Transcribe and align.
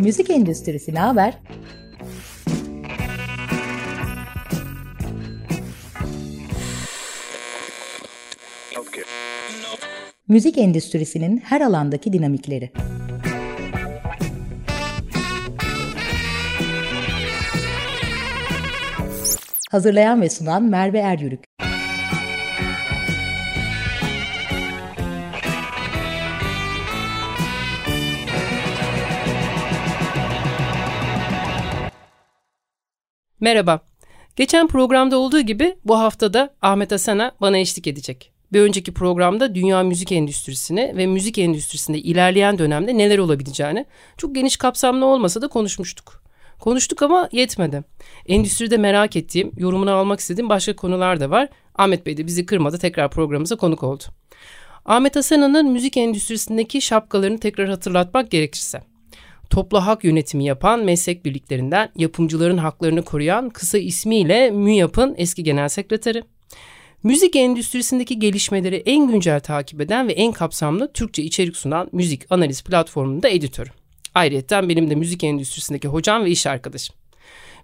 Müzik 0.00 0.30
endüstrisi 0.30 0.94
ne 0.94 0.98
haber? 0.98 1.38
Müzik 10.28 10.58
endüstrisinin 10.58 11.38
her 11.38 11.60
alandaki 11.60 12.12
dinamikleri. 12.12 12.70
Hazırlayan 19.70 20.22
ve 20.22 20.30
sunan 20.30 20.62
Merve 20.62 20.98
Eryürük. 20.98 21.49
Merhaba. 33.40 33.80
Geçen 34.36 34.68
programda 34.68 35.18
olduğu 35.18 35.40
gibi 35.40 35.76
bu 35.84 35.98
haftada 35.98 36.54
Ahmet 36.62 36.92
Asena 36.92 37.32
bana 37.40 37.58
eşlik 37.58 37.86
edecek. 37.86 38.32
Bir 38.52 38.60
önceki 38.60 38.94
programda 38.94 39.54
dünya 39.54 39.82
müzik 39.82 40.12
endüstrisini 40.12 40.92
ve 40.96 41.06
müzik 41.06 41.38
endüstrisinde 41.38 41.98
ilerleyen 41.98 42.58
dönemde 42.58 42.98
neler 42.98 43.18
olabileceğini 43.18 43.86
çok 44.16 44.34
geniş 44.34 44.56
kapsamlı 44.56 45.04
olmasa 45.04 45.42
da 45.42 45.48
konuşmuştuk. 45.48 46.22
Konuştuk 46.58 47.02
ama 47.02 47.28
yetmedi. 47.32 47.84
Endüstride 48.26 48.76
merak 48.76 49.16
ettiğim, 49.16 49.52
yorumunu 49.56 49.92
almak 49.92 50.20
istediğim 50.20 50.48
başka 50.48 50.76
konular 50.76 51.20
da 51.20 51.30
var. 51.30 51.48
Ahmet 51.74 52.06
Bey 52.06 52.16
de 52.16 52.26
bizi 52.26 52.46
kırmadı 52.46 52.78
tekrar 52.78 53.10
programımıza 53.10 53.56
konuk 53.56 53.82
oldu. 53.82 54.04
Ahmet 54.84 55.16
Asena'nın 55.16 55.72
müzik 55.72 55.96
endüstrisindeki 55.96 56.80
şapkalarını 56.80 57.38
tekrar 57.40 57.68
hatırlatmak 57.68 58.30
gerekirse 58.30 58.89
toplu 59.50 59.86
hak 59.86 60.04
yönetimi 60.04 60.44
yapan 60.44 60.84
meslek 60.84 61.24
birliklerinden 61.24 61.88
yapımcıların 61.96 62.58
haklarını 62.58 63.02
koruyan 63.02 63.50
kısa 63.50 63.78
ismiyle 63.78 64.50
MÜYAP'ın 64.50 65.14
eski 65.18 65.42
genel 65.42 65.68
sekreteri. 65.68 66.22
Müzik 67.02 67.36
endüstrisindeki 67.36 68.18
gelişmeleri 68.18 68.82
en 68.86 69.08
güncel 69.08 69.40
takip 69.40 69.80
eden 69.80 70.08
ve 70.08 70.12
en 70.12 70.32
kapsamlı 70.32 70.92
Türkçe 70.92 71.22
içerik 71.22 71.56
sunan 71.56 71.88
müzik 71.92 72.32
analiz 72.32 72.62
platformunun 72.62 73.22
da 73.22 73.28
editörü. 73.28 73.70
Ayrıca 74.14 74.68
benim 74.68 74.90
de 74.90 74.94
müzik 74.94 75.24
endüstrisindeki 75.24 75.88
hocam 75.88 76.24
ve 76.24 76.30
iş 76.30 76.46
arkadaşım. 76.46 76.96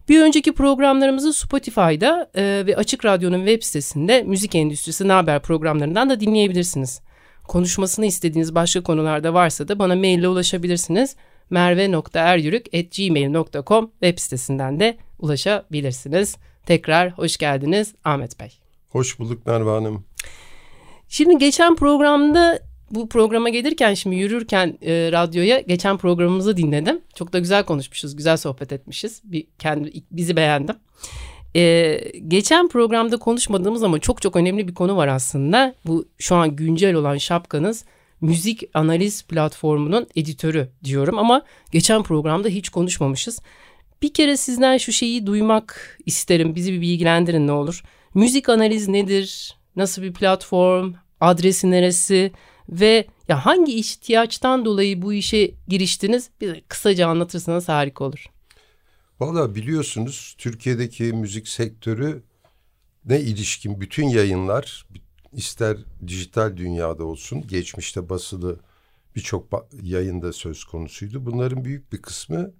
Bir 0.08 0.20
önceki 0.20 0.52
programlarımızı 0.52 1.32
Spotify'da 1.32 2.30
e, 2.34 2.66
ve 2.66 2.76
Açık 2.76 3.04
Radyo'nun 3.04 3.46
web 3.46 3.62
sitesinde 3.62 4.22
müzik 4.22 4.54
endüstrisi 4.54 5.08
ne 5.08 5.12
haber 5.12 5.42
programlarından 5.42 6.10
da 6.10 6.20
dinleyebilirsiniz. 6.20 7.00
Konuşmasını 7.48 8.06
istediğiniz 8.06 8.54
başka 8.54 8.82
konularda 8.82 9.34
varsa 9.34 9.68
da 9.68 9.78
bana 9.78 9.94
maille 9.94 10.28
ulaşabilirsiniz 10.28 11.16
merve.eryürük.gmail.com 11.50 13.90
web 13.90 14.18
sitesinden 14.18 14.80
de 14.80 14.96
ulaşabilirsiniz. 15.18 16.36
Tekrar 16.66 17.10
hoş 17.10 17.36
geldiniz 17.36 17.94
Ahmet 18.04 18.40
Bey. 18.40 18.52
Hoş 18.88 19.18
bulduk 19.18 19.46
Merve 19.46 19.70
Hanım. 19.70 20.04
Şimdi 21.08 21.38
geçen 21.38 21.76
programda 21.76 22.58
bu 22.90 23.08
programa 23.08 23.48
gelirken 23.48 23.94
şimdi 23.94 24.16
yürürken 24.16 24.78
e, 24.82 25.12
radyoya 25.12 25.60
geçen 25.60 25.96
programımızı 25.96 26.56
dinledim. 26.56 27.00
Çok 27.14 27.32
da 27.32 27.38
güzel 27.38 27.64
konuşmuşuz, 27.64 28.16
güzel 28.16 28.36
sohbet 28.36 28.72
etmişiz. 28.72 29.22
Bir 29.24 29.46
kendi 29.58 29.92
bizi 30.10 30.36
beğendim. 30.36 30.76
Ee, 31.56 32.00
geçen 32.28 32.68
programda 32.68 33.16
konuşmadığımız 33.16 33.82
ama 33.82 33.98
çok 33.98 34.22
çok 34.22 34.36
önemli 34.36 34.68
bir 34.68 34.74
konu 34.74 34.96
var 34.96 35.08
aslında. 35.08 35.74
Bu 35.86 36.08
şu 36.18 36.36
an 36.36 36.56
güncel 36.56 36.94
olan 36.94 37.16
şapkanız 37.16 37.84
müzik 38.20 38.62
analiz 38.74 39.22
platformunun 39.22 40.06
editörü 40.16 40.68
diyorum 40.84 41.18
ama 41.18 41.44
geçen 41.72 42.02
programda 42.02 42.48
hiç 42.48 42.68
konuşmamışız. 42.68 43.40
Bir 44.02 44.14
kere 44.14 44.36
sizden 44.36 44.78
şu 44.78 44.92
şeyi 44.92 45.26
duymak 45.26 45.98
isterim. 46.06 46.54
Bizi 46.54 46.72
bir 46.72 46.80
bilgilendirin 46.80 47.46
ne 47.46 47.52
olur. 47.52 47.82
Müzik 48.14 48.48
analiz 48.48 48.88
nedir? 48.88 49.56
Nasıl 49.76 50.02
bir 50.02 50.12
platform? 50.12 50.94
Adresi 51.20 51.70
neresi? 51.70 52.32
Ve 52.68 53.06
ya 53.28 53.46
hangi 53.46 53.78
ihtiyaçtan 53.78 54.64
dolayı 54.64 55.02
bu 55.02 55.12
işe 55.12 55.50
giriştiniz? 55.68 56.30
Bize 56.40 56.62
kısaca 56.68 57.08
anlatırsanız 57.08 57.68
harika 57.68 58.04
olur. 58.04 58.26
Valla 59.20 59.54
biliyorsunuz 59.54 60.34
Türkiye'deki 60.38 61.04
müzik 61.04 61.48
sektörü 61.48 62.22
ne 63.04 63.20
ilişkin 63.20 63.80
bütün 63.80 64.08
yayınlar, 64.08 64.86
ister 65.36 65.76
dijital 66.06 66.56
dünyada 66.56 67.04
olsun, 67.04 67.46
geçmişte 67.46 68.08
basılı 68.08 68.60
birçok 69.16 69.68
yayında 69.82 70.32
söz 70.32 70.64
konusuydu. 70.64 71.26
Bunların 71.26 71.64
büyük 71.64 71.92
bir 71.92 72.02
kısmı 72.02 72.52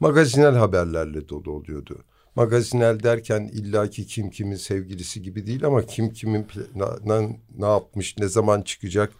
magazinel 0.00 0.54
haberlerle 0.54 1.28
dolu 1.28 1.50
oluyordu. 1.50 2.04
Magazinel 2.34 3.02
derken 3.02 3.50
illaki 3.52 4.06
kim 4.06 4.30
kimin 4.30 4.56
sevgilisi 4.56 5.22
gibi 5.22 5.46
değil 5.46 5.64
ama 5.64 5.86
kim 5.86 6.12
kimin 6.12 6.46
ne, 7.04 7.38
ne 7.58 7.66
yapmış, 7.66 8.18
ne 8.18 8.28
zaman 8.28 8.62
çıkacak, 8.62 9.12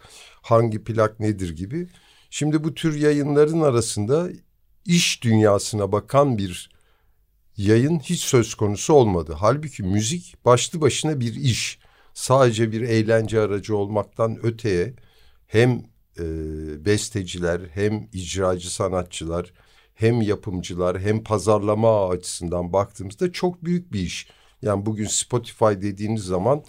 hangi 0.43 0.85
plak 0.85 1.21
nedir 1.21 1.57
gibi. 1.57 1.89
Şimdi 2.31 2.65
bu 2.65 2.75
tür 2.75 2.95
yayınların 2.95 3.61
arasında 3.61 4.29
iş 4.85 5.25
dünyasına 5.25 5.93
bakan 5.93 6.39
bir 6.39 6.71
yayın 7.57 7.99
hiç 7.99 8.21
söz 8.21 8.55
konusu 8.55 8.95
olmadı. 8.95 9.35
Halbuki 9.39 9.83
müzik 9.83 10.45
başlı 10.45 10.81
başına 10.81 11.21
bir 11.21 11.35
iş 11.35 11.79
sadece 12.21 12.73
bir 12.73 12.81
eğlence 12.81 13.41
aracı 13.41 13.77
olmaktan 13.77 14.47
öteye 14.47 14.95
hem 15.47 15.71
e, 16.19 16.25
besteciler 16.85 17.61
hem 17.75 18.09
icracı 18.13 18.75
sanatçılar 18.75 19.53
hem 19.95 20.23
yapımcılar 20.23 21.01
hem 21.01 21.25
pazarlama 21.25 22.09
açısından 22.09 22.73
baktığımızda 22.73 23.33
çok 23.33 23.65
büyük 23.65 23.93
bir 23.93 24.01
iş. 24.01 24.29
Yani 24.63 24.87
bugün 24.87 25.07
Spotify 25.07 25.65
dediğiniz 25.65 26.23
zaman 26.23 26.65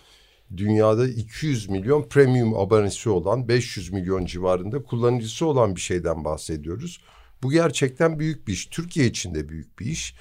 dünyada 0.58 1.08
200 1.08 1.70
milyon 1.70 2.04
premium 2.04 2.54
abonesi 2.54 3.10
olan 3.10 3.48
500 3.48 3.92
milyon 3.92 4.26
civarında 4.26 4.84
kullanıcısı 4.84 5.46
olan 5.46 5.76
bir 5.76 5.82
şeyden 5.82 6.26
bahsediyoruz. 6.26 7.02
Bu 7.44 7.52
gerçekten 7.52 8.20
büyük 8.20 8.48
bir 8.48 8.54
iş. 8.54 8.66
Türkiye 8.66 9.06
için 9.06 9.36
de 9.36 9.50
büyük 9.50 9.80
bir 9.80 9.86
iş. 9.86 10.16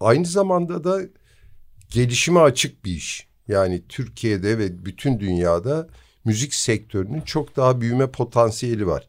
Aynı 0.00 0.26
zamanda 0.26 0.84
da 0.84 1.00
gelişime 1.90 2.40
açık 2.40 2.84
bir 2.84 2.92
iş. 2.92 3.25
Yani 3.48 3.82
Türkiye'de 3.88 4.58
ve 4.58 4.84
bütün 4.84 5.20
dünyada 5.20 5.88
müzik 6.24 6.54
sektörünün 6.54 7.20
çok 7.20 7.56
daha 7.56 7.80
büyüme 7.80 8.10
potansiyeli 8.10 8.86
var. 8.86 9.08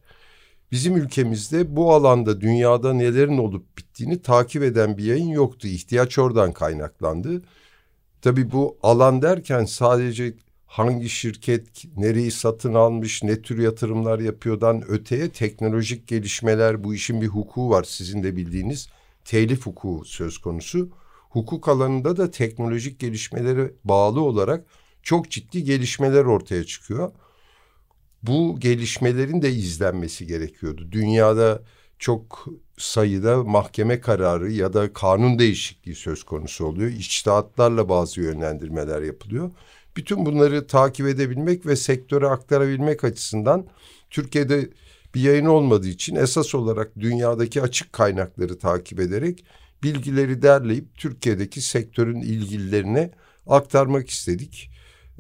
Bizim 0.71 0.97
ülkemizde 0.97 1.75
bu 1.75 1.93
alanda 1.93 2.41
dünyada 2.41 2.93
nelerin 2.93 3.37
olup 3.37 3.77
bittiğini 3.77 4.21
takip 4.21 4.63
eden 4.63 4.97
bir 4.97 5.03
yayın 5.03 5.29
yoktu. 5.29 5.67
İhtiyaç 5.67 6.19
oradan 6.19 6.53
kaynaklandı. 6.53 7.41
Tabii 8.21 8.51
bu 8.51 8.77
alan 8.83 9.21
derken 9.21 9.65
sadece 9.65 10.33
hangi 10.65 11.09
şirket 11.09 11.67
nereyi 11.97 12.31
satın 12.31 12.73
almış, 12.73 13.23
ne 13.23 13.41
tür 13.41 13.59
yatırımlar 13.59 14.19
yapıyordan 14.19 14.83
öteye 14.87 15.29
teknolojik 15.29 16.07
gelişmeler, 16.07 16.83
bu 16.83 16.93
işin 16.93 17.21
bir 17.21 17.27
hukuku 17.27 17.69
var 17.69 17.83
sizin 17.83 18.23
de 18.23 18.35
bildiğiniz 18.35 18.89
telif 19.25 19.65
hukuku 19.65 20.05
söz 20.05 20.37
konusu 20.37 20.89
hukuk 21.37 21.67
alanında 21.67 22.17
da 22.17 22.31
teknolojik 22.31 22.99
gelişmelere 22.99 23.71
bağlı 23.83 24.21
olarak 24.21 24.65
çok 25.03 25.31
ciddi 25.31 25.63
gelişmeler 25.63 26.25
ortaya 26.25 26.63
çıkıyor. 26.63 27.11
Bu 28.23 28.59
gelişmelerin 28.59 29.41
de 29.41 29.51
izlenmesi 29.51 30.27
gerekiyordu. 30.27 30.87
Dünyada 30.91 31.63
çok 31.99 32.45
sayıda 32.77 33.43
mahkeme 33.43 33.99
kararı 33.99 34.51
ya 34.51 34.73
da 34.73 34.93
kanun 34.93 35.39
değişikliği 35.39 35.95
söz 35.95 36.23
konusu 36.23 36.65
oluyor. 36.65 36.91
İçtihatlarla 36.91 37.89
bazı 37.89 38.21
yönlendirmeler 38.21 39.01
yapılıyor. 39.01 39.51
Bütün 39.97 40.25
bunları 40.25 40.67
takip 40.67 41.07
edebilmek 41.07 41.65
ve 41.65 41.75
sektöre 41.75 42.27
aktarabilmek 42.27 43.03
açısından 43.03 43.67
Türkiye'de 44.09 44.69
bir 45.15 45.21
yayın 45.21 45.45
olmadığı 45.45 45.87
için 45.87 46.15
esas 46.15 46.55
olarak 46.55 46.99
dünyadaki 46.99 47.61
açık 47.61 47.93
kaynakları 47.93 48.59
takip 48.59 48.99
ederek 48.99 49.45
bilgileri 49.83 50.41
derleyip 50.41 50.95
Türkiye'deki 50.95 51.61
sektörün 51.61 52.21
ilgililerine 52.21 53.11
aktarmak 53.47 54.09
istedik. 54.09 54.71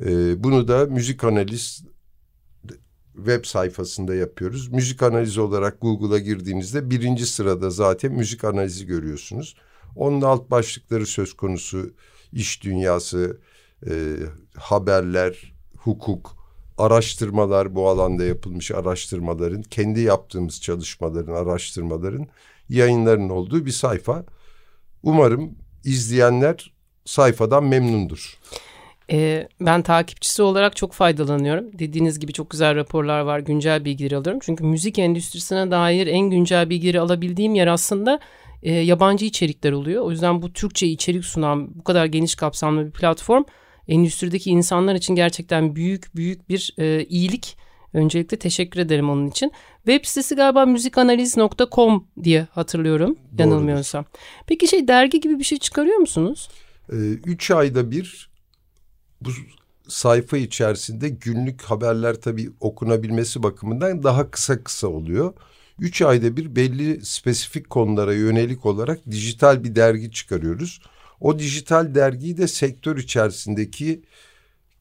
Ee, 0.05 0.43
bunu 0.43 0.67
da 0.67 0.85
müzik 0.85 1.23
analiz 1.23 1.83
web 3.15 3.45
sayfasında 3.45 4.15
yapıyoruz. 4.15 4.67
Müzik 4.67 5.03
analizi 5.03 5.41
olarak 5.41 5.81
Google'a 5.81 6.19
girdiğinizde 6.19 6.89
birinci 6.89 7.25
sırada 7.25 7.69
zaten 7.69 8.11
müzik 8.11 8.43
analizi 8.43 8.85
görüyorsunuz. 8.85 9.55
Onun 9.95 10.21
alt 10.21 10.51
başlıkları 10.51 11.05
söz 11.05 11.33
konusu 11.33 11.93
iş 12.33 12.63
dünyası, 12.63 13.39
e, 13.89 14.15
haberler, 14.55 15.53
hukuk, 15.77 16.37
araştırmalar 16.77 17.75
bu 17.75 17.89
alanda 17.89 18.23
yapılmış 18.23 18.71
araştırmaların, 18.71 19.61
kendi 19.61 19.99
yaptığımız 19.99 20.61
çalışmaların, 20.61 21.33
araştırmaların 21.33 22.27
yayınların 22.69 23.29
olduğu 23.29 23.65
bir 23.65 23.71
sayfa. 23.71 24.25
Umarım 25.03 25.55
izleyenler 25.83 26.73
sayfadan 27.05 27.63
memnundur. 27.63 28.39
Ee, 29.11 29.47
ben 29.61 29.81
takipçisi 29.81 30.41
olarak 30.41 30.75
çok 30.75 30.93
faydalanıyorum. 30.93 31.79
Dediğiniz 31.79 32.19
gibi 32.19 32.33
çok 32.33 32.49
güzel 32.49 32.75
raporlar 32.75 33.19
var, 33.19 33.39
güncel 33.39 33.85
bilgileri 33.85 34.17
alıyorum. 34.17 34.39
Çünkü 34.43 34.63
müzik 34.63 34.99
endüstrisine 34.99 35.71
dair 35.71 36.07
en 36.07 36.29
güncel 36.29 36.69
bilgileri 36.69 36.99
alabildiğim 36.99 37.55
yer 37.55 37.67
aslında 37.67 38.19
e, 38.63 38.73
yabancı 38.73 39.25
içerikler 39.25 39.71
oluyor. 39.71 40.03
O 40.03 40.11
yüzden 40.11 40.41
bu 40.41 40.53
Türkçe 40.53 40.87
içerik 40.87 41.25
sunan 41.25 41.75
bu 41.75 41.83
kadar 41.83 42.05
geniş 42.05 42.35
kapsamlı 42.35 42.85
bir 42.85 42.91
platform 42.91 43.43
endüstrideki 43.87 44.49
insanlar 44.49 44.95
için 44.95 45.15
gerçekten 45.15 45.75
büyük 45.75 46.15
büyük 46.15 46.49
bir 46.49 46.75
e, 46.77 47.05
iyilik. 47.05 47.57
Öncelikle 47.97 48.37
teşekkür 48.39 48.79
ederim 48.79 49.09
onun 49.09 49.27
için. 49.27 49.51
Web 49.85 50.05
sitesi 50.05 50.35
galiba 50.35 50.65
müzikanaliz.com 50.65 52.07
diye 52.23 52.47
hatırlıyorum 52.51 53.15
Doğrudur. 53.15 53.39
yanılmıyorsam. 53.39 54.05
Peki 54.47 54.67
şey 54.67 54.87
dergi 54.87 55.19
gibi 55.19 55.39
bir 55.39 55.43
şey 55.43 55.57
çıkarıyor 55.57 55.97
musunuz? 55.97 56.49
Ee, 56.91 56.95
üç 57.25 57.51
ayda 57.51 57.91
bir 57.91 58.29
bu 59.21 59.29
sayfa 59.87 60.37
içerisinde 60.37 61.09
günlük 61.09 61.61
haberler 61.61 62.21
tabii 62.21 62.49
okunabilmesi 62.59 63.43
bakımından 63.43 64.03
daha 64.03 64.31
kısa 64.31 64.63
kısa 64.63 64.87
oluyor. 64.87 65.33
Üç 65.79 66.01
ayda 66.01 66.37
bir 66.37 66.55
belli 66.55 67.05
spesifik 67.05 67.69
konulara 67.69 68.13
yönelik 68.13 68.65
olarak 68.65 68.99
dijital 69.11 69.63
bir 69.63 69.75
dergi 69.75 70.11
çıkarıyoruz. 70.11 70.81
O 71.21 71.39
dijital 71.39 71.95
dergiyi 71.95 72.37
de 72.37 72.47
sektör 72.47 72.97
içerisindeki 72.97 74.01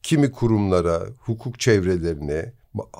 kimi 0.03 0.31
kurumlara, 0.31 1.01
hukuk 1.19 1.59
çevrelerine, 1.59 2.53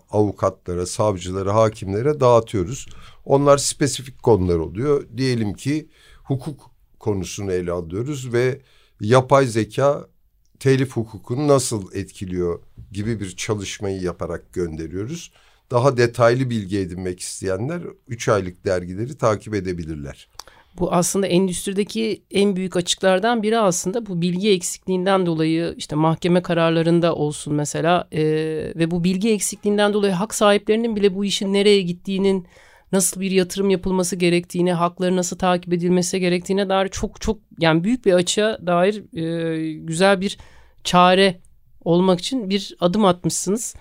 avukatlara, 0.10 0.86
savcılara, 0.86 1.56
hakimlere 1.56 2.20
dağıtıyoruz. 2.20 2.88
Onlar 3.26 3.58
spesifik 3.58 4.24
konular 4.24 4.56
oluyor. 4.56 5.06
Diyelim 5.18 5.54
ki 5.54 5.90
hukuk 6.24 6.72
konusunu 7.00 7.52
ele 7.52 7.72
alıyoruz 7.72 8.34
ve 8.34 8.62
yapay 9.02 9.46
zeka 9.46 10.08
telif 10.60 10.92
hukukunu 10.92 11.48
nasıl 11.48 11.94
etkiliyor 11.94 12.60
gibi 12.92 13.20
bir 13.20 13.36
çalışmayı 13.36 14.02
yaparak 14.02 14.54
gönderiyoruz. 14.54 15.32
Daha 15.72 15.98
detaylı 15.98 16.50
bilgi 16.50 16.80
edinmek 16.80 17.20
isteyenler 17.20 17.82
üç 18.08 18.30
aylık 18.30 18.66
dergileri 18.66 19.18
takip 19.18 19.54
edebilirler. 19.54 20.30
Bu 20.80 20.94
aslında 20.94 21.28
endüstrideki 21.28 22.24
en 22.32 22.56
büyük 22.56 22.76
açıklardan 22.76 23.44
biri 23.44 23.60
aslında 23.60 24.06
bu 24.06 24.22
bilgi 24.22 24.52
eksikliğinden 24.52 25.26
dolayı 25.26 25.74
işte 25.78 25.96
mahkeme 25.96 26.42
kararlarında 26.42 27.16
olsun 27.16 27.54
mesela 27.54 28.08
e, 28.12 28.24
ve 28.76 28.92
bu 28.92 29.04
bilgi 29.04 29.34
eksikliğinden 29.34 29.94
dolayı 29.94 30.14
hak 30.14 30.36
sahiplerinin 30.36 30.96
bile 30.96 31.16
bu 31.16 31.26
işin 31.26 31.54
nereye 31.54 31.82
gittiğinin 31.82 32.48
nasıl 32.92 33.22
bir 33.22 33.32
yatırım 33.32 33.70
yapılması 33.70 34.16
gerektiğine, 34.16 34.74
hakları 34.74 35.16
nasıl 35.16 35.38
takip 35.38 35.74
edilmesi 35.74 36.20
gerektiğine 36.20 36.70
dair 36.70 36.90
çok 36.90 37.22
çok 37.22 37.40
yani 37.60 37.84
büyük 37.84 38.06
bir 38.06 38.14
açığa 38.14 38.68
dair 38.68 39.18
e, 39.18 39.74
güzel 39.74 40.22
bir 40.22 40.38
çare 40.84 41.40
olmak 41.84 42.20
için 42.20 42.50
bir 42.50 42.76
adım 42.80 43.06
atmışsınız. 43.06 43.76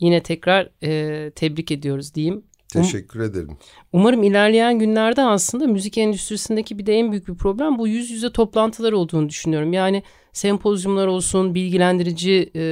Yine 0.00 0.22
tekrar 0.22 0.68
e, 0.82 1.30
tebrik 1.30 1.70
ediyoruz 1.70 2.14
diyeyim. 2.14 2.44
Teşekkür 2.72 3.20
um, 3.20 3.26
ederim. 3.26 3.56
Umarım 3.92 4.22
ilerleyen 4.22 4.78
günlerde 4.78 5.22
aslında 5.22 5.66
müzik 5.66 5.98
endüstrisindeki 5.98 6.78
bir 6.78 6.86
de 6.86 6.94
en 6.94 7.10
büyük 7.10 7.28
bir 7.28 7.34
problem 7.34 7.78
bu 7.78 7.88
yüz 7.88 8.10
yüze 8.10 8.32
toplantılar 8.32 8.92
olduğunu 8.92 9.28
düşünüyorum. 9.28 9.72
Yani 9.72 10.02
sempozyumlar 10.32 11.06
olsun, 11.06 11.54
bilgilendirici 11.54 12.50
e, 12.56 12.64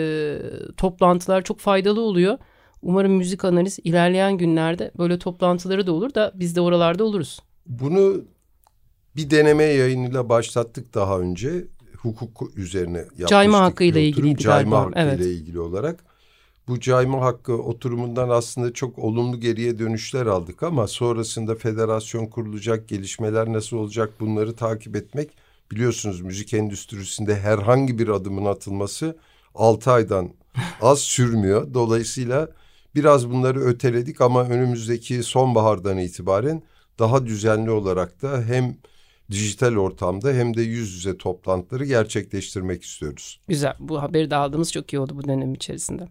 toplantılar 0.77 1.43
çok 1.43 1.59
faydalı 1.59 2.01
oluyor. 2.01 2.39
Umarım 2.83 3.13
müzik 3.13 3.45
analiz 3.45 3.79
ilerleyen 3.85 4.39
günlerde 4.39 4.91
böyle 4.99 5.19
toplantıları 5.19 5.87
da 5.87 5.93
olur 5.93 6.15
da 6.15 6.33
biz 6.35 6.57
de 6.57 6.61
oralarda 6.61 7.05
oluruz. 7.05 7.41
Bunu 7.67 8.25
bir 9.17 9.31
deneme 9.31 9.65
yayınıyla 9.65 10.29
başlattık 10.29 10.95
daha 10.95 11.19
önce. 11.19 11.67
Hukuk 11.97 12.59
üzerine 12.59 12.99
yapmıştık. 12.99 13.29
Cayma 13.29 13.61
hakkı 13.61 13.85
ile 13.85 14.05
ilgili. 14.05 14.37
Cayma 14.37 14.81
hakkı 14.81 14.93
evet. 14.97 15.21
ile 15.21 15.33
ilgili 15.33 15.61
olarak. 15.61 16.05
Bu 16.71 16.81
cayma 16.81 17.21
hakkı 17.21 17.53
oturumundan 17.53 18.29
aslında 18.29 18.73
çok 18.73 18.99
olumlu 18.99 19.41
geriye 19.41 19.79
dönüşler 19.79 20.27
aldık 20.27 20.63
ama 20.63 20.87
sonrasında 20.87 21.55
federasyon 21.55 22.27
kurulacak, 22.27 22.89
gelişmeler 22.89 23.53
nasıl 23.53 23.77
olacak 23.77 24.11
bunları 24.21 24.57
takip 24.57 24.97
etmek 24.97 25.31
biliyorsunuz 25.71 26.21
müzik 26.21 26.55
endüstrisinde 26.55 27.37
herhangi 27.37 27.99
bir 27.99 28.09
adımın 28.09 28.45
atılması 28.45 29.19
altı 29.55 29.91
aydan 29.91 30.31
az 30.81 30.99
sürmüyor. 30.99 31.75
Dolayısıyla 31.75 32.49
Biraz 32.95 33.31
bunları 33.31 33.61
öteledik 33.61 34.21
ama 34.21 34.45
önümüzdeki 34.45 35.23
sonbahardan 35.23 35.99
itibaren 35.99 36.63
daha 36.99 37.27
düzenli 37.27 37.71
olarak 37.71 38.23
da 38.23 38.43
hem 38.43 38.77
dijital 39.31 39.77
ortamda 39.77 40.33
hem 40.33 40.57
de 40.57 40.63
yüz 40.63 40.95
yüze 40.95 41.19
toplantıları 41.19 41.85
gerçekleştirmek 41.85 42.83
istiyoruz. 42.83 43.41
Güzel. 43.49 43.75
Bu 43.79 44.03
haberi 44.03 44.31
de 44.31 44.37
aldığımız 44.37 44.73
çok 44.73 44.93
iyi 44.93 45.01
oldu 45.01 45.17
bu 45.17 45.25
dönem 45.25 45.55
içerisinde. 45.55 46.09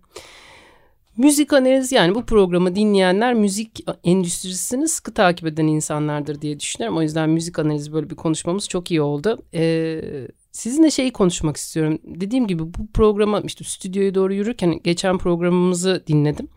Müzik 1.19 1.54
analiz 1.54 1.92
yani 1.92 2.16
bu 2.16 2.25
programı 2.25 2.75
dinleyenler 2.75 3.33
müzik 3.33 3.86
endüstrisini 4.04 4.88
sıkı 4.88 5.13
takip 5.13 5.48
eden 5.48 5.68
insanlardır 5.68 6.42
diye 6.42 6.60
düşünüyorum. 6.60 6.98
O 6.98 7.01
yüzden 7.01 7.30
müzik 7.30 7.60
analizi 7.60 7.94
böyle 7.94 8.10
bir 8.10 8.16
konuşmamız 8.16 8.69
çok 8.69 8.92
iyi 8.92 9.01
oldu. 9.01 9.44
Ee, 9.54 10.01
sizinle 10.51 10.92
şeyi 10.92 11.12
konuşmak 11.12 11.57
istiyorum. 11.57 12.00
Dediğim 12.04 12.48
gibi 12.48 12.63
bu 12.63 12.88
programa 12.94 13.39
işte 13.39 13.63
stüdyoya 13.63 14.16
doğru 14.16 14.33
yürürken 14.33 14.80
geçen 14.83 15.18
programımızı 15.18 16.04
dinledim. 16.07 16.48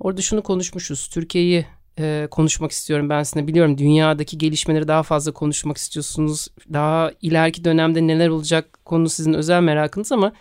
Orada 0.00 0.22
şunu 0.22 0.42
konuşmuşuz. 0.42 1.08
Türkiye'yi 1.08 1.66
e, 1.98 2.28
konuşmak 2.30 2.70
istiyorum 2.72 3.08
ben 3.08 3.22
sizinle. 3.22 3.46
Biliyorum 3.46 3.78
dünyadaki 3.78 4.38
gelişmeleri 4.38 4.88
daha 4.88 5.02
fazla 5.02 5.32
konuşmak 5.32 5.76
istiyorsunuz. 5.76 6.48
Daha 6.72 7.12
ileriki 7.22 7.64
dönemde 7.64 8.06
neler 8.06 8.28
olacak 8.28 8.78
konu 8.84 9.08
sizin 9.08 9.34
özel 9.34 9.62
merakınız 9.62 10.12
ama 10.12 10.32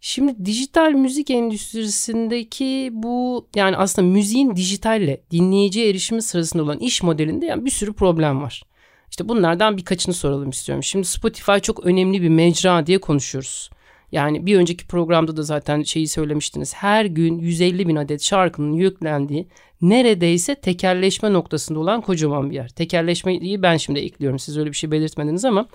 şimdi 0.00 0.44
dijital 0.44 0.90
müzik 0.90 1.30
endüstrisindeki 1.30 2.90
bu 2.92 3.46
yani 3.56 3.76
aslında 3.76 4.08
müziğin 4.08 4.56
dijitalle 4.56 5.20
dinleyiciye 5.30 5.88
erişimi 5.90 6.22
sırasında 6.22 6.62
olan 6.62 6.78
iş 6.78 7.02
modelinde 7.02 7.46
yani 7.46 7.64
bir 7.64 7.70
sürü 7.70 7.92
problem 7.92 8.42
var. 8.42 8.62
İşte 9.10 9.28
bunlardan 9.28 9.76
birkaçını 9.76 10.14
soralım 10.14 10.50
istiyorum. 10.50 10.82
Şimdi 10.82 11.06
Spotify 11.06 11.56
çok 11.62 11.86
önemli 11.86 12.22
bir 12.22 12.28
mecra 12.28 12.86
diye 12.86 12.98
konuşuyoruz. 12.98 13.70
Yani 14.12 14.46
bir 14.46 14.56
önceki 14.56 14.86
programda 14.86 15.36
da 15.36 15.42
zaten 15.42 15.82
şeyi 15.82 16.08
söylemiştiniz. 16.08 16.74
Her 16.74 17.04
gün 17.04 17.38
150 17.38 17.88
bin 17.88 17.96
adet 17.96 18.22
şarkının 18.22 18.72
yüklendiği 18.72 19.48
neredeyse 19.82 20.54
tekerleşme 20.54 21.32
noktasında 21.32 21.78
olan 21.78 22.00
kocaman 22.00 22.50
bir 22.50 22.54
yer. 22.54 22.68
Tekerleşmeyi 22.68 23.62
ben 23.62 23.76
şimdi 23.76 24.00
ekliyorum. 24.00 24.38
Siz 24.38 24.58
öyle 24.58 24.70
bir 24.70 24.76
şey 24.76 24.90
belirtmediniz 24.90 25.44
ama 25.44 25.68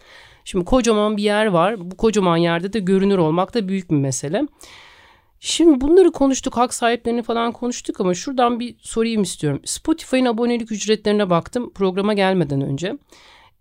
şimdi 0.45 0.65
kocaman 0.65 1.17
bir 1.17 1.23
yer 1.23 1.45
var. 1.45 1.91
Bu 1.91 1.97
kocaman 1.97 2.37
yerde 2.37 2.73
de 2.73 2.79
görünür 2.79 3.17
olmak 3.17 3.53
da 3.53 3.67
büyük 3.67 3.91
bir 3.91 3.95
mesele. 3.95 4.47
Şimdi 5.43 5.81
bunları 5.81 6.11
konuştuk, 6.11 6.57
hak 6.57 6.73
sahiplerini 6.73 7.23
falan 7.23 7.51
konuştuk 7.51 8.01
ama 8.01 8.13
şuradan 8.13 8.59
bir 8.59 8.75
sorayım 8.79 9.21
istiyorum. 9.21 9.61
Spotify'ın 9.65 10.25
abonelik 10.25 10.71
ücretlerine 10.71 11.29
baktım 11.29 11.71
programa 11.73 12.13
gelmeden 12.13 12.61
önce. 12.61 12.97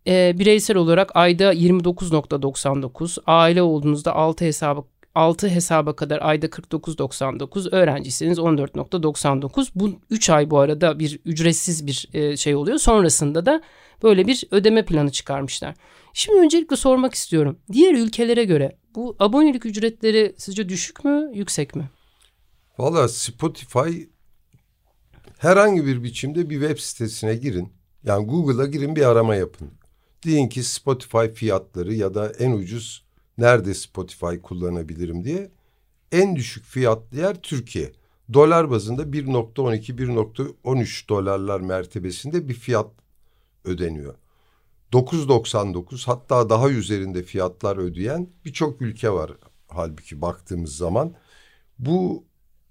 E, 0.06 0.38
bireysel 0.38 0.76
olarak 0.76 1.16
ayda 1.16 1.54
29.99, 1.54 3.18
aile 3.26 3.62
olduğunuzda 3.62 4.14
6 4.14 4.44
hesabı 4.44 4.84
6 5.14 5.48
hesaba 5.48 5.96
kadar 5.96 6.18
ayda 6.22 6.46
49.99, 6.46 7.70
öğrenciyseniz 7.70 8.38
14.99. 8.38 9.70
Bu 9.74 9.90
3 10.10 10.30
ay 10.30 10.50
bu 10.50 10.58
arada 10.58 10.98
bir 10.98 11.20
ücretsiz 11.24 11.86
bir 11.86 12.08
e, 12.12 12.36
şey 12.36 12.54
oluyor. 12.54 12.78
Sonrasında 12.78 13.46
da 13.46 13.62
böyle 14.02 14.26
bir 14.26 14.44
ödeme 14.50 14.84
planı 14.84 15.12
çıkarmışlar. 15.12 15.74
Şimdi 16.12 16.38
öncelikle 16.38 16.76
sormak 16.76 17.14
istiyorum. 17.14 17.58
Diğer 17.72 17.94
ülkelere 17.94 18.44
göre 18.44 18.76
bu 18.94 19.16
abonelik 19.18 19.66
ücretleri 19.66 20.34
sizce 20.38 20.68
düşük 20.68 21.04
mü, 21.04 21.30
yüksek 21.34 21.76
mi? 21.76 21.90
Valla 22.78 23.08
Spotify 23.08 24.02
herhangi 25.38 25.86
bir 25.86 26.02
biçimde 26.02 26.50
bir 26.50 26.60
web 26.60 26.78
sitesine 26.78 27.34
girin. 27.34 27.72
Yani 28.04 28.26
Google'a 28.26 28.66
girin 28.66 28.96
bir 28.96 29.02
arama 29.02 29.34
yapın. 29.34 29.70
Deyin 30.24 30.48
ki 30.48 30.62
Spotify 30.62 31.26
fiyatları 31.34 31.94
ya 31.94 32.14
da 32.14 32.32
en 32.38 32.52
ucuz 32.52 33.04
nerede 33.38 33.74
Spotify 33.74 34.36
kullanabilirim 34.42 35.24
diye. 35.24 35.50
En 36.12 36.36
düşük 36.36 36.64
fiyatlı 36.64 37.18
yer 37.18 37.42
Türkiye. 37.42 37.92
Dolar 38.32 38.70
bazında 38.70 39.02
1.12-1.13 39.02 41.08
dolarlar 41.08 41.60
mertebesinde 41.60 42.48
bir 42.48 42.54
fiyat 42.54 42.86
ödeniyor. 43.64 44.14
9.99 44.92 46.06
hatta 46.06 46.50
daha 46.50 46.70
üzerinde 46.70 47.22
fiyatlar 47.22 47.76
ödeyen 47.76 48.28
birçok 48.44 48.82
ülke 48.82 49.10
var 49.10 49.32
halbuki 49.68 50.22
baktığımız 50.22 50.76
zaman. 50.76 51.14
Bu 51.78 52.24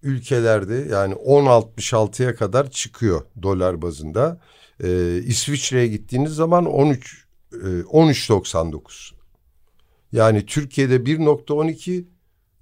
ülkelerde 0.04 0.88
yani 0.92 1.14
10.66'ya 1.14 2.36
kadar 2.36 2.72
çıkıyor 2.72 3.22
dolar 3.42 3.82
bazında. 3.82 4.42
Ee, 4.84 5.18
İsviçre'ye 5.26 5.88
gittiğiniz 5.88 6.32
zaman 6.32 6.66
13 6.66 7.26
13.99. 7.52 9.14
Ee, 9.14 9.16
yani 10.12 10.46
Türkiye'de 10.46 10.96
1.12, 10.96 12.06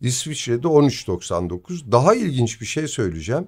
İsviçre'de 0.02 0.68
13.99. 0.68 1.92
Daha 1.92 2.16
ilginç 2.16 2.62
bir 2.62 2.66
şey 2.66 2.88
söyleyeceğim. 2.88 3.48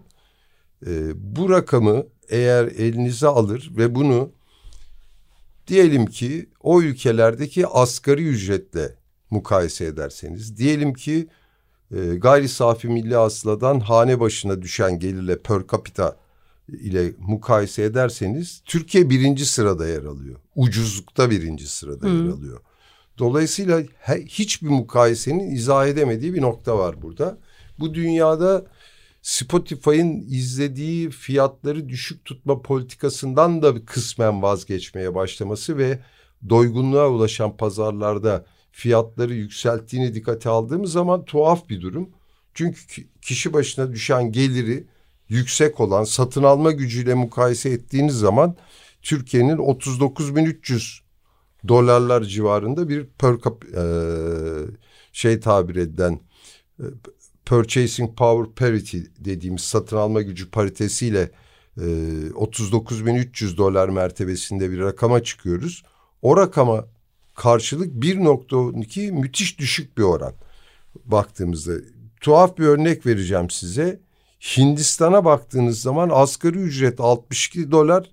Ee, 0.87 1.11
bu 1.15 1.49
rakamı 1.49 2.05
eğer 2.29 2.65
elinize 2.65 3.27
alır 3.27 3.71
ve 3.77 3.95
bunu 3.95 4.31
diyelim 5.69 6.05
ki 6.05 6.49
o 6.59 6.81
ülkelerdeki 6.81 7.67
asgari 7.67 8.23
ücretle 8.23 8.95
mukayese 9.29 9.85
ederseniz, 9.85 10.57
diyelim 10.57 10.93
ki 10.93 11.27
e, 11.91 12.15
gayri 12.15 12.49
safi 12.49 12.87
milli 12.87 13.15
hasıladan 13.15 13.79
hane 13.79 14.19
başına 14.19 14.61
düşen 14.61 14.99
gelirle 14.99 15.37
per 15.37 15.61
capita 15.71 16.17
ile 16.69 17.11
mukayese 17.19 17.83
ederseniz 17.83 18.61
Türkiye 18.65 19.09
birinci 19.09 19.45
sırada 19.45 19.87
yer 19.87 20.03
alıyor. 20.03 20.35
Ucuzlukta 20.55 21.29
birinci 21.29 21.67
sırada 21.67 22.07
hmm. 22.07 22.25
yer 22.25 22.33
alıyor. 22.33 22.59
Dolayısıyla 23.17 23.83
he, 23.99 24.25
hiçbir 24.25 24.67
mukayesenin 24.67 25.51
izah 25.51 25.87
edemediği 25.87 26.33
bir 26.33 26.41
nokta 26.41 26.77
var 26.77 27.01
burada. 27.01 27.37
Bu 27.79 27.93
dünyada 27.93 28.65
Spotify'ın 29.21 30.21
izlediği 30.27 31.09
fiyatları 31.09 31.89
düşük 31.89 32.25
tutma 32.25 32.61
politikasından 32.61 33.61
da 33.61 33.85
kısmen 33.85 34.41
vazgeçmeye 34.41 35.15
başlaması 35.15 35.77
ve 35.77 35.99
doygunluğa 36.49 37.09
ulaşan 37.09 37.57
pazarlarda 37.57 38.45
fiyatları 38.71 39.33
yükselttiğini 39.33 40.13
dikkate 40.13 40.49
aldığımız 40.49 40.91
zaman 40.91 41.25
tuhaf 41.25 41.69
bir 41.69 41.81
durum. 41.81 42.09
Çünkü 42.53 42.79
kişi 43.21 43.53
başına 43.53 43.91
düşen 43.91 44.31
geliri 44.31 44.87
yüksek 45.29 45.79
olan 45.79 46.03
satın 46.03 46.43
alma 46.43 46.71
gücüyle 46.71 47.13
mukayese 47.13 47.69
ettiğiniz 47.69 48.15
zaman 48.15 48.55
Türkiye'nin 49.01 49.57
39.300 49.57 50.99
dolarlar 51.67 52.23
civarında 52.23 52.89
bir 52.89 53.05
per 53.05 53.33
e, 53.33 53.83
şey 55.11 55.39
tabir 55.39 55.75
edilen 55.75 56.19
purchasing 57.49 58.17
power 58.17 58.55
parity 58.55 58.99
dediğimiz 59.19 59.61
satın 59.61 59.97
alma 59.97 60.21
gücü 60.21 60.51
paritesiyle 60.51 61.31
e, 61.77 61.81
39.300 61.81 63.57
dolar 63.57 63.89
mertebesinde 63.89 64.71
bir 64.71 64.79
rakama 64.79 65.23
çıkıyoruz. 65.23 65.83
O 66.21 66.37
rakama 66.37 66.85
karşılık 67.35 67.93
1.12 67.93 69.11
müthiş 69.11 69.59
düşük 69.59 69.97
bir 69.97 70.03
oran 70.03 70.33
baktığımızda. 71.05 71.73
Tuhaf 72.21 72.57
bir 72.57 72.65
örnek 72.65 73.05
vereceğim 73.05 73.49
size. 73.49 73.99
Hindistan'a 74.57 75.25
baktığınız 75.25 75.81
zaman 75.81 76.09
asgari 76.13 76.57
ücret 76.57 76.99
62 76.99 77.71
dolar 77.71 78.11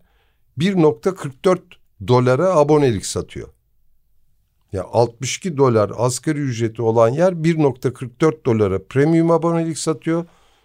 1.44 0.58 1.58
dolara 2.08 2.56
abonelik 2.56 3.06
satıyor. 3.06 3.48
Ya 4.72 4.78
yani 4.80 4.88
62 4.92 5.56
dolar 5.56 5.92
asgari 5.96 6.38
ücreti 6.38 6.82
olan 6.82 7.08
yer 7.08 7.32
1.44 7.32 8.44
dolara 8.44 8.84
premium 8.84 9.30
abonelik 9.30 9.78
satıyor. 9.78 10.24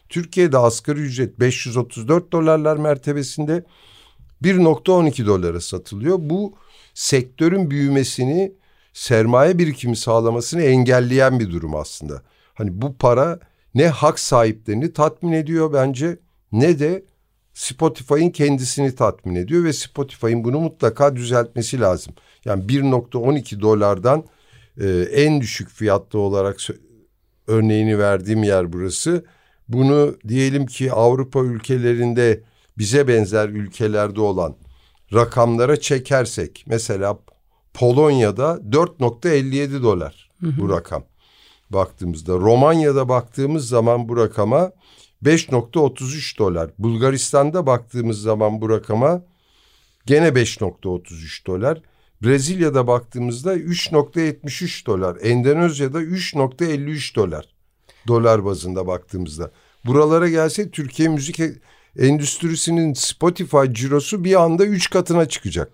Türkiye'de 0.09 0.57
asgari 0.57 0.99
ücret 0.99 1.39
534 1.39 2.31
dolarlar 2.31 2.77
mertebesinde 2.77 3.63
1.12 4.43 5.25
dolara 5.25 5.61
satılıyor. 5.61 6.17
Bu 6.19 6.53
sektörün 6.93 7.71
büyümesini, 7.71 8.53
sermaye 8.93 9.57
birikimi 9.57 9.95
sağlamasını 9.95 10.61
engelleyen 10.61 11.39
bir 11.39 11.51
durum 11.51 11.75
aslında. 11.75 12.21
Hani 12.53 12.81
bu 12.81 12.97
para 12.97 13.39
ne 13.75 13.87
hak 13.87 14.19
sahiplerini 14.19 14.93
tatmin 14.93 15.31
ediyor 15.31 15.73
bence 15.73 16.19
ne 16.51 16.79
de 16.79 17.03
Spotify'ın 17.53 18.29
kendisini 18.29 18.95
tatmin 18.95 19.35
ediyor 19.35 19.63
ve 19.63 19.73
Spotify'ın 19.73 20.43
bunu 20.43 20.59
mutlaka 20.59 21.15
düzeltmesi 21.15 21.79
lazım. 21.79 22.13
Yani 22.45 22.63
1.12 22.63 23.61
dolardan 23.61 24.23
e, 24.81 24.87
en 25.01 25.41
düşük 25.41 25.69
fiyatlı 25.69 26.19
olarak 26.19 26.57
örneğini 27.47 27.99
verdiğim 27.99 28.43
yer 28.43 28.73
burası. 28.73 29.25
Bunu 29.67 30.15
diyelim 30.27 30.65
ki 30.65 30.91
Avrupa 30.91 31.39
ülkelerinde 31.39 32.43
bize 32.77 33.07
benzer 33.07 33.49
ülkelerde 33.49 34.21
olan 34.21 34.55
rakamlara 35.13 35.79
çekersek 35.79 36.63
mesela 36.67 37.19
Polonya'da 37.73 38.59
4.57 38.69 39.83
dolar 39.83 40.29
hı 40.39 40.47
hı. 40.47 40.61
bu 40.61 40.69
rakam 40.69 41.03
baktığımızda. 41.69 42.33
Romanya'da 42.33 43.09
baktığımız 43.09 43.67
zaman 43.67 44.09
bu 44.09 44.17
rakama 44.17 44.71
5.33 45.23 46.37
dolar. 46.37 46.71
Bulgaristan'da 46.79 47.65
baktığımız 47.65 48.21
zaman 48.21 48.61
bu 48.61 48.69
rakama 48.69 49.23
gene 50.05 50.27
5.33 50.27 51.45
dolar. 51.45 51.81
Brezilya'da 52.23 52.87
baktığımızda 52.87 53.55
3.73 53.55 54.85
dolar. 54.85 55.17
Endonezya'da 55.21 56.01
3.53 56.01 57.15
dolar. 57.15 57.45
Dolar 58.07 58.45
bazında 58.45 58.87
baktığımızda. 58.87 59.51
Buralara 59.85 60.29
gelse 60.29 60.71
Türkiye 60.71 61.09
müzik 61.09 61.39
e- 61.39 61.55
endüstrisinin 61.99 62.93
Spotify 62.93 63.57
cirosu 63.71 64.23
bir 64.23 64.41
anda 64.41 64.65
üç 64.65 64.89
katına 64.89 65.27
çıkacak. 65.27 65.71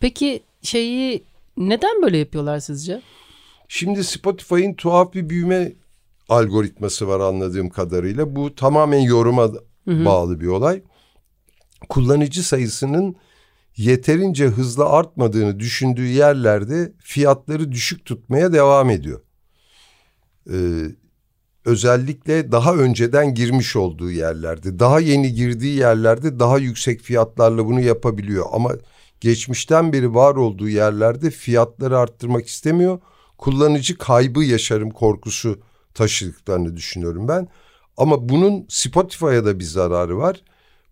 Peki 0.00 0.42
şeyi 0.62 1.24
neden 1.56 2.02
böyle 2.02 2.18
yapıyorlar 2.18 2.60
sizce? 2.60 3.02
Şimdi 3.68 4.04
Spotify'ın 4.04 4.74
tuhaf 4.74 5.14
bir 5.14 5.30
büyüme 5.30 5.72
algoritması 6.28 7.08
var 7.08 7.20
anladığım 7.20 7.70
kadarıyla. 7.70 8.36
Bu 8.36 8.54
tamamen 8.54 8.98
yoruma 8.98 9.42
hı 9.42 9.90
hı. 9.90 10.04
bağlı 10.04 10.40
bir 10.40 10.46
olay. 10.46 10.82
Kullanıcı 11.88 12.42
sayısının 12.42 13.16
yeterince 13.76 14.46
hızlı 14.46 14.86
artmadığını 14.86 15.60
düşündüğü 15.60 16.06
yerlerde 16.06 16.92
fiyatları 16.98 17.72
düşük 17.72 18.04
tutmaya 18.04 18.52
devam 18.52 18.90
ediyor. 18.90 19.20
Ee, 20.52 20.84
özellikle 21.64 22.52
daha 22.52 22.74
önceden 22.74 23.34
girmiş 23.34 23.76
olduğu 23.76 24.10
yerlerde, 24.10 24.78
daha 24.78 25.00
yeni 25.00 25.34
girdiği 25.34 25.76
yerlerde 25.76 26.38
daha 26.38 26.58
yüksek 26.58 27.00
fiyatlarla 27.00 27.66
bunu 27.66 27.80
yapabiliyor. 27.80 28.46
Ama 28.52 28.72
geçmişten 29.20 29.92
beri 29.92 30.14
var 30.14 30.34
olduğu 30.34 30.68
yerlerde 30.68 31.30
fiyatları 31.30 31.98
arttırmak 31.98 32.46
istemiyor. 32.46 32.98
Kullanıcı 33.38 33.98
kaybı 33.98 34.44
yaşarım 34.44 34.90
korkusu 34.90 35.60
taşıdıklarını 35.96 36.76
düşünüyorum 36.76 37.28
ben. 37.28 37.48
Ama 37.96 38.28
bunun 38.28 38.66
Spotify'a 38.68 39.44
da 39.44 39.58
bir 39.58 39.64
zararı 39.64 40.18
var. 40.18 40.40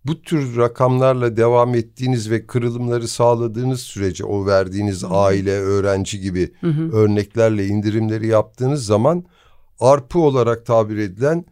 Bu 0.05 0.23
tür 0.23 0.57
rakamlarla 0.57 1.37
devam 1.37 1.75
ettiğiniz 1.75 2.31
ve 2.31 2.47
kırılımları 2.47 3.09
sağladığınız 3.09 3.81
sürece 3.81 4.25
o 4.25 4.47
verdiğiniz 4.47 5.05
aile, 5.11 5.53
öğrenci 5.53 6.21
gibi 6.21 6.53
hı 6.61 6.67
hı. 6.67 6.93
örneklerle 6.93 7.67
indirimleri 7.67 8.27
yaptığınız 8.27 8.87
zaman 8.87 9.25
arpı 9.81 10.19
olarak 10.19 10.67
tabir 10.67 10.97
edilen 10.97 11.45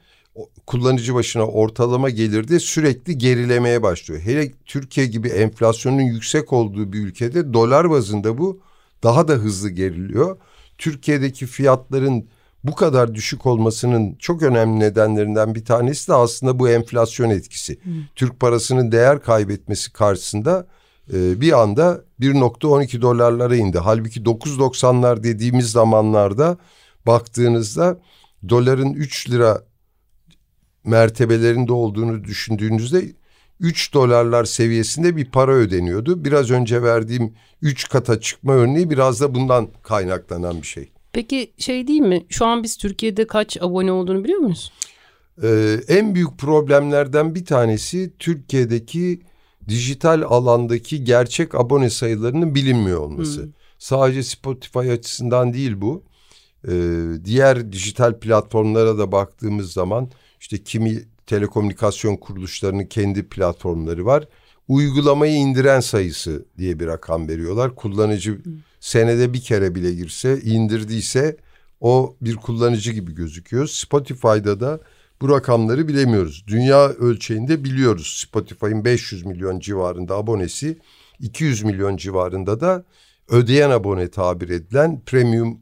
kullanıcı 0.66 1.14
başına 1.14 1.47
ortalama 1.47 2.11
gelirde 2.11 2.61
sürekli 2.61 3.18
gerilemeye 3.18 3.82
başlıyor. 3.82 4.21
Hele 4.21 4.52
Türkiye 4.66 5.06
gibi 5.06 5.28
enflasyonun 5.28 6.00
yüksek 6.00 6.52
olduğu 6.52 6.92
bir 6.92 6.99
ülkede 6.99 7.52
dolar 7.52 7.90
bazında 7.90 8.38
bu 8.38 8.61
daha 9.02 9.28
da 9.28 9.32
hızlı 9.32 9.71
geriliyor. 9.71 10.37
Türkiye'deki 10.78 11.47
fiyatların 11.47 12.28
bu 12.64 12.75
kadar 12.75 13.14
düşük 13.14 13.47
olmasının 13.47 14.14
çok 14.19 14.42
önemli 14.42 14.81
nedenlerinden 14.81 15.54
bir 15.54 15.64
tanesi 15.64 16.09
de 16.09 16.14
aslında 16.14 16.59
bu 16.59 16.69
enflasyon 16.69 17.31
etkisi. 17.31 17.73
Hı. 17.73 17.90
Türk 18.14 18.40
parasının 18.40 18.92
değer 18.92 19.23
kaybetmesi 19.23 19.92
karşısında 19.92 20.66
e, 21.12 21.40
bir 21.40 21.62
anda 21.62 22.04
1.12 22.21 23.00
dolarlara 23.00 23.57
indi. 23.57 23.78
Halbuki 23.78 24.21
9.90'lar 24.21 25.23
dediğimiz 25.23 25.71
zamanlarda 25.71 26.59
baktığınızda 27.07 27.99
doların 28.49 28.92
3 28.92 29.31
lira 29.31 29.62
mertebelerinde 30.85 31.73
olduğunu 31.73 32.25
düşündüğünüzde 32.25 33.12
3 33.61 33.95
dolarlar 33.95 34.45
seviyesinde 34.45 35.16
bir 35.16 35.25
para 35.25 35.52
ödeniyordu. 35.52 36.25
Biraz 36.25 36.50
önce 36.50 36.83
verdiğim 36.83 37.35
3 37.62 37.88
kata 37.88 38.21
çıkma 38.21 38.52
örneği 38.52 38.90
biraz 38.90 39.21
da 39.21 39.35
bundan 39.35 39.69
kaynaklanan 39.83 40.62
bir 40.62 40.66
şey. 40.66 40.92
Peki 41.12 41.52
şey 41.59 41.87
değil 41.88 42.00
mi? 42.00 42.26
Şu 42.28 42.47
an 42.47 42.62
biz 42.62 42.76
Türkiye'de 42.76 43.26
kaç 43.26 43.62
abone 43.62 43.92
olduğunu 43.92 44.25
biliyor 44.25 44.38
muyuz? 44.38 44.73
Ee, 45.42 45.76
en 45.88 46.14
büyük 46.14 46.38
problemlerden 46.38 47.35
bir 47.35 47.45
tanesi 47.45 48.12
Türkiye'deki 48.19 49.21
dijital 49.69 50.23
alandaki 50.23 51.04
gerçek 51.04 51.54
abone 51.54 51.90
sayılarının 51.90 52.54
bilinmiyor 52.54 53.00
olması. 53.00 53.42
Hmm. 53.42 53.52
Sadece 53.78 54.23
Spotify 54.23 54.78
açısından 54.78 55.52
değil 55.52 55.81
bu. 55.81 56.04
Ee, 56.69 56.73
diğer 57.25 57.73
dijital 57.73 58.19
platformlara 58.21 58.99
da 58.99 59.12
baktığımız 59.12 59.73
zaman 59.73 60.11
işte 60.40 60.59
kimi 60.62 61.02
telekomünikasyon 61.26 62.16
kuruluşlarının 62.16 62.85
kendi 62.85 63.28
platformları 63.28 64.07
var. 64.07 64.28
Uygulamayı 64.69 65.35
indiren 65.35 65.81
sayısı 65.81 66.47
diye 66.59 66.81
bir 66.81 66.87
rakam 66.87 67.28
veriyorlar. 67.28 67.75
Kullanıcı 67.75 68.45
hmm 68.45 68.52
senede 68.83 69.33
bir 69.33 69.41
kere 69.41 69.75
bile 69.75 69.95
girse 69.95 70.41
indirdiyse 70.41 71.37
o 71.81 72.17
bir 72.21 72.37
kullanıcı 72.37 72.93
gibi 72.93 73.15
gözüküyor. 73.15 73.67
Spotify'da 73.67 74.61
da 74.61 74.81
bu 75.21 75.29
rakamları 75.29 75.89
bilemiyoruz. 75.89 76.45
Dünya 76.47 76.89
ölçeğinde 76.89 77.65
biliyoruz. 77.65 78.25
Spotify'ın 78.27 78.85
500 78.85 79.27
milyon 79.27 79.61
civarında 79.61 80.17
abonesi, 80.17 80.79
200 81.21 81.62
milyon 81.62 81.97
civarında 81.97 82.61
da 82.61 82.85
ödeyen 83.29 83.71
abone 83.71 84.11
tabir 84.11 84.49
edilen 84.49 85.03
premium 85.07 85.61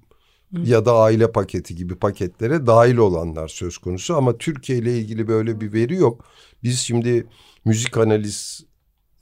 ya 0.65 0.85
da 0.85 0.95
aile 0.95 1.33
paketi 1.33 1.75
gibi 1.75 1.95
paketlere 1.95 2.67
dahil 2.67 2.97
olanlar 2.97 3.49
söz 3.49 3.79
konusu. 3.79 4.17
Ama 4.17 4.39
Türkiye 4.39 4.79
ile 4.79 4.99
ilgili 4.99 5.29
böyle 5.29 5.61
bir 5.61 5.73
veri 5.73 5.95
yok. 5.95 6.25
Biz 6.62 6.79
şimdi 6.79 7.27
müzik 7.65 7.97
analizle 7.97 8.67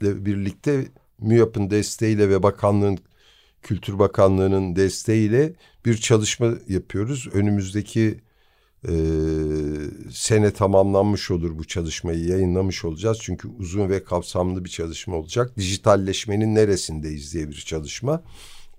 birlikte 0.02 0.84
MÜYAP'ın 1.20 1.70
desteğiyle 1.70 2.28
ve 2.28 2.42
bakanlığın 2.42 2.98
Kültür 3.62 3.98
Bakanlığı'nın 3.98 4.76
desteğiyle 4.76 5.54
bir 5.84 5.96
çalışma 5.96 6.54
yapıyoruz. 6.68 7.28
Önümüzdeki 7.32 8.20
e, 8.84 8.92
sene 10.10 10.50
tamamlanmış 10.50 11.30
olur 11.30 11.58
bu 11.58 11.64
çalışmayı 11.64 12.24
yayınlamış 12.24 12.84
olacağız. 12.84 13.18
Çünkü 13.20 13.48
uzun 13.48 13.88
ve 13.88 14.04
kapsamlı 14.04 14.64
bir 14.64 14.70
çalışma 14.70 15.16
olacak. 15.16 15.56
Dijitalleşmenin 15.56 16.54
neresindeyiz 16.54 17.34
diye 17.34 17.48
bir 17.48 17.54
çalışma. 17.54 18.22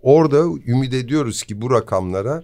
Orada 0.02 0.38
ümit 0.68 0.94
ediyoruz 0.94 1.44
ki 1.44 1.62
bu 1.62 1.72
rakamlara 1.72 2.44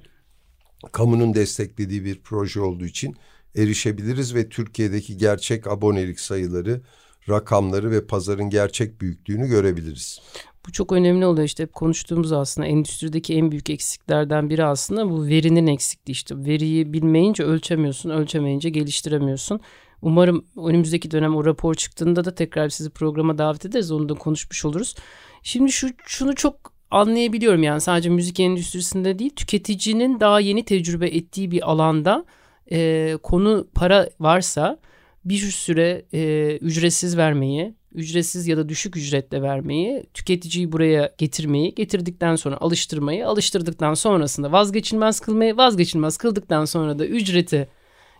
kamunun 0.91 1.33
desteklediği 1.33 2.05
bir 2.05 2.21
proje 2.23 2.61
olduğu 2.61 2.85
için 2.85 3.15
erişebiliriz 3.55 4.35
ve 4.35 4.49
Türkiye'deki 4.49 5.17
gerçek 5.17 5.67
abonelik 5.67 6.19
sayıları, 6.19 6.81
rakamları 7.29 7.91
ve 7.91 8.07
pazarın 8.07 8.49
gerçek 8.49 9.01
büyüklüğünü 9.01 9.47
görebiliriz. 9.47 10.21
Bu 10.67 10.71
çok 10.71 10.91
önemli 10.91 11.25
oluyor 11.25 11.45
işte 11.45 11.63
hep 11.63 11.73
konuştuğumuz 11.73 12.31
aslında 12.31 12.67
endüstrideki 12.67 13.35
en 13.35 13.51
büyük 13.51 13.69
eksiklerden 13.69 14.49
biri 14.49 14.65
aslında 14.65 15.09
bu 15.09 15.27
verinin 15.27 15.67
eksikliği 15.67 16.13
işte 16.13 16.35
veriyi 16.37 16.93
bilmeyince 16.93 17.43
ölçemiyorsun 17.43 18.09
ölçemeyince 18.09 18.69
geliştiremiyorsun. 18.69 19.59
Umarım 20.01 20.45
önümüzdeki 20.57 21.11
dönem 21.11 21.35
o 21.35 21.45
rapor 21.45 21.73
çıktığında 21.73 22.25
da 22.25 22.35
tekrar 22.35 22.69
sizi 22.69 22.89
programa 22.89 23.37
davet 23.37 23.65
ederiz 23.65 23.91
onu 23.91 24.09
da 24.09 24.13
konuşmuş 24.13 24.65
oluruz. 24.65 24.95
Şimdi 25.43 25.71
şu 25.71 25.87
şunu 26.05 26.35
çok 26.35 26.73
anlayabiliyorum 26.91 27.63
yani 27.63 27.81
sadece 27.81 28.09
müzik 28.09 28.39
endüstrisinde 28.39 29.19
değil 29.19 29.35
tüketicinin 29.35 30.19
daha 30.19 30.39
yeni 30.39 30.65
tecrübe 30.65 31.07
ettiği 31.07 31.51
bir 31.51 31.71
alanda 31.71 32.25
e, 32.71 33.17
konu 33.23 33.67
para 33.75 34.09
varsa 34.19 34.79
bir 35.25 35.37
süre 35.37 36.05
e, 36.13 36.57
ücretsiz 36.61 37.17
vermeyi 37.17 37.75
ücretsiz 37.95 38.47
ya 38.47 38.57
da 38.57 38.69
düşük 38.69 38.97
ücretle 38.97 39.41
vermeyi, 39.41 40.03
tüketiciyi 40.13 40.71
buraya 40.71 41.11
getirmeyi, 41.17 41.75
getirdikten 41.75 42.35
sonra 42.35 42.57
alıştırmayı, 42.57 43.27
alıştırdıktan 43.27 43.93
sonrasında 43.93 44.51
vazgeçilmez 44.51 45.19
kılmayı, 45.19 45.57
vazgeçilmez 45.57 46.17
kıldıktan 46.17 46.65
sonra 46.65 46.99
da 46.99 47.05
ücreti 47.05 47.67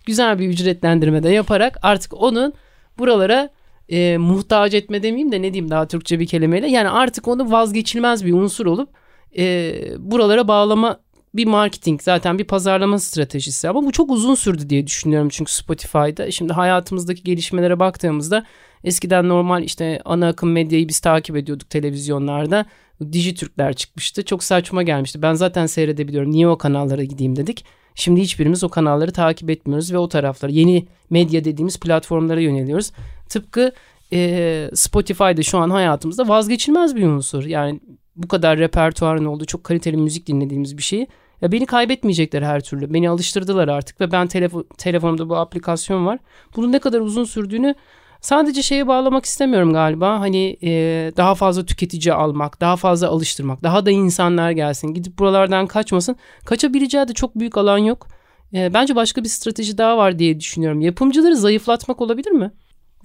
güzel 0.06 0.40
bir 0.40 0.48
ücretlendirme 0.48 1.24
de 1.24 1.30
yaparak 1.30 1.78
artık 1.82 2.14
onun 2.14 2.54
buralara 2.98 3.50
e, 3.90 4.18
muhtaç 4.18 4.74
etme 4.74 5.04
demeyeyim 5.04 5.32
de 5.32 5.42
ne 5.42 5.54
diyeyim 5.54 5.72
daha 5.72 5.88
Türkçe 5.88 6.20
bir 6.20 6.28
kelimeyle 6.28 6.68
yani 6.68 6.90
artık 6.90 7.28
onu 7.28 7.52
vazgeçilmez 7.52 8.26
bir 8.26 8.34
unsur 8.34 8.66
olup 8.66 8.90
e, 9.38 9.76
buralara 9.98 10.48
bağlama 10.48 11.00
bir 11.38 11.46
marketing 11.46 12.02
zaten 12.02 12.40
bir 12.40 12.44
pazarlama 12.44 13.00
stratejisi. 13.00 13.70
Ama 13.70 13.84
bu 13.84 13.92
çok 13.92 14.12
uzun 14.12 14.36
sürdü 14.36 14.70
diye 14.70 14.88
düşünüyorum 14.88 15.30
çünkü 15.30 15.54
Spotify'da. 15.54 16.32
Şimdi 16.32 16.54
hayatımızdaki 16.54 17.24
gelişmelere 17.24 17.80
baktığımızda 17.80 18.46
eskiden 18.84 19.30
normal 19.30 19.64
işte 19.64 20.02
ana 20.06 20.28
akım 20.28 20.52
medyayı 20.52 20.88
biz 20.88 21.00
takip 21.00 21.36
ediyorduk 21.36 21.70
televizyonlarda. 21.70 22.66
Dijitürkler 23.12 23.74
çıkmıştı. 23.74 24.26
Çok 24.26 24.44
saçma 24.44 24.84
gelmişti. 24.84 25.22
Ben 25.22 25.34
zaten 25.34 25.66
seyredebiliyorum. 25.66 26.32
Niye 26.32 26.48
o 26.48 26.58
kanallara 26.58 27.04
gideyim 27.04 27.36
dedik. 27.36 27.66
Şimdi 27.96 28.22
hiçbirimiz 28.22 28.64
o 28.64 28.70
kanalları 28.70 29.12
takip 29.12 29.50
etmiyoruz 29.50 29.94
ve 29.94 29.98
o 29.98 30.10
taraflara 30.10 30.52
yeni 30.52 30.88
medya 31.10 31.44
dediğimiz 31.44 31.80
platformlara 31.80 32.42
yöneliyoruz. 32.42 32.92
Tıpkı 33.30 33.72
e, 34.14 34.70
Spotify'da 34.74 35.44
şu 35.44 35.58
an 35.58 35.70
hayatımızda 35.70 36.28
vazgeçilmez 36.28 36.96
bir 36.96 37.08
unsur. 37.08 37.46
Yani 37.46 37.80
bu 38.16 38.28
kadar 38.28 38.58
repertuarın 38.58 39.26
olduğu 39.26 39.46
çok 39.46 39.64
kaliteli 39.64 39.98
müzik 39.98 40.28
dinlediğimiz 40.28 40.78
bir 40.78 40.84
şeyi 40.84 41.08
ya 41.42 41.52
beni 41.52 41.66
kaybetmeyecekler 41.66 42.42
her 42.42 42.64
türlü. 42.64 42.94
Beni 42.94 43.10
alıştırdılar 43.10 43.68
artık 43.68 44.02
ve 44.02 44.12
ben 44.12 44.28
telefo 44.28 44.64
telefonumda 44.78 45.30
bu 45.30 45.36
aplikasyon 45.36 46.06
var. 46.06 46.20
Bunun 46.56 46.72
ne 46.72 46.80
kadar 46.80 47.00
uzun 47.02 47.24
sürdüğünü 47.24 47.76
sadece 48.22 48.64
şeye 48.64 48.88
bağlamak 48.88 49.26
istemiyorum 49.26 49.74
galiba. 49.74 50.20
Hani 50.20 50.58
e, 50.64 50.72
daha 51.18 51.36
fazla 51.36 51.66
tüketici 51.66 52.14
almak, 52.14 52.62
daha 52.62 52.76
fazla 52.76 53.08
alıştırmak, 53.08 53.64
daha 53.64 53.86
da 53.86 53.92
insanlar 53.92 54.52
gelsin. 54.52 54.94
Gidip 54.94 55.20
buralardan 55.20 55.68
kaçmasın. 55.68 56.16
Kaçabileceği 56.46 57.08
de 57.08 57.14
çok 57.14 57.36
büyük 57.36 57.58
alan 57.58 57.78
yok. 57.78 58.08
E, 58.54 58.74
bence 58.74 58.96
başka 58.96 59.24
bir 59.24 59.30
strateji 59.30 59.78
daha 59.78 59.98
var 59.98 60.20
diye 60.20 60.40
düşünüyorum. 60.40 60.82
Yapımcıları 60.82 61.38
zayıflatmak 61.38 62.02
olabilir 62.02 62.32
mi? 62.32 62.52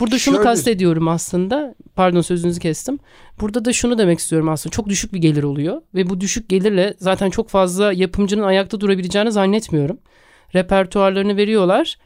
Burada 0.01 0.19
şunu 0.19 0.35
Şöyle... 0.35 0.49
kastediyorum 0.49 1.09
aslında. 1.09 1.75
Pardon 1.95 2.21
sözünüzü 2.21 2.61
kestim. 2.61 2.99
Burada 3.41 3.65
da 3.65 3.73
şunu 3.73 3.99
demek 3.99 4.19
istiyorum 4.19 4.49
aslında. 4.49 4.73
Çok 4.73 4.89
düşük 4.89 5.15
bir 5.15 5.19
gelir 5.19 5.43
oluyor 5.43 5.83
ve 5.95 6.09
bu 6.09 6.21
düşük 6.21 6.49
gelirle 6.49 6.95
zaten 6.99 7.31
çok 7.31 7.49
fazla 7.49 7.93
yapımcının 7.93 8.43
ayakta 8.43 8.81
durabileceğini 8.81 9.33
zannetmiyorum. 9.33 9.99
Repertuarlarını 10.55 11.37
veriyorlar. 11.37 11.99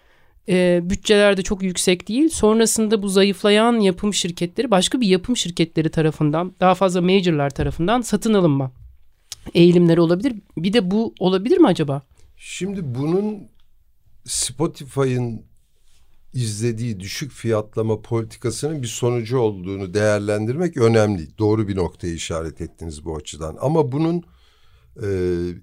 E, 0.48 0.80
bütçeler 0.82 1.36
de 1.36 1.42
çok 1.42 1.62
yüksek 1.62 2.08
değil. 2.08 2.28
Sonrasında 2.28 3.02
bu 3.02 3.08
zayıflayan 3.08 3.80
yapım 3.80 4.14
şirketleri 4.14 4.70
başka 4.70 5.00
bir 5.00 5.06
yapım 5.06 5.36
şirketleri 5.36 5.90
tarafından 5.90 6.54
daha 6.60 6.74
fazla 6.74 7.00
majorlar 7.00 7.50
tarafından 7.50 8.00
satın 8.00 8.34
alınma 8.34 8.72
eğilimleri 9.54 10.00
olabilir. 10.00 10.34
Bir 10.56 10.72
de 10.72 10.90
bu 10.90 11.14
olabilir 11.18 11.58
mi 11.58 11.66
acaba? 11.66 12.02
Şimdi 12.36 12.94
bunun 12.94 13.48
Spotify'ın 14.24 15.42
izlediği 16.34 17.00
düşük 17.00 17.32
fiyatlama 17.32 18.02
politikasının 18.02 18.82
bir 18.82 18.86
sonucu 18.86 19.38
olduğunu 19.38 19.94
değerlendirmek 19.94 20.76
önemli. 20.76 21.38
Doğru 21.38 21.68
bir 21.68 21.76
noktaya 21.76 22.14
işaret 22.14 22.60
ettiniz 22.60 23.04
bu 23.04 23.16
açıdan. 23.16 23.56
Ama 23.60 23.92
bunun 23.92 24.22
e, 25.02 25.08